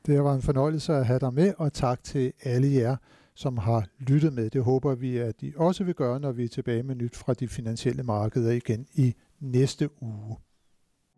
Det 0.07 0.25
var 0.25 0.35
en 0.35 0.43
fornøjelse 0.43 0.93
at 0.93 1.07
have 1.07 1.19
dig 1.19 1.35
med, 1.35 1.53
og 1.59 1.73
tak 1.73 2.05
til 2.05 2.33
alle 2.43 2.73
jer, 2.73 2.97
som 3.35 3.59
har 3.59 3.87
lyttet 3.99 4.33
med. 4.33 4.51
Det 4.51 4.65
håber 4.65 4.95
vi, 4.95 5.19
at 5.19 5.43
I 5.43 5.53
også 5.57 5.85
vil 5.85 5.95
gøre, 5.95 6.21
når 6.21 6.33
vi 6.33 6.45
er 6.45 6.49
tilbage 6.49 6.83
med 6.83 6.95
nyt 6.95 7.17
fra 7.17 7.35
de 7.35 7.49
finansielle 7.49 8.03
markeder 8.03 8.53
igen 8.53 8.87
i 8.95 9.15
næste 9.41 10.03
uge. 10.03 10.37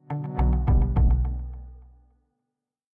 thank 0.08 0.40
you 0.40 0.45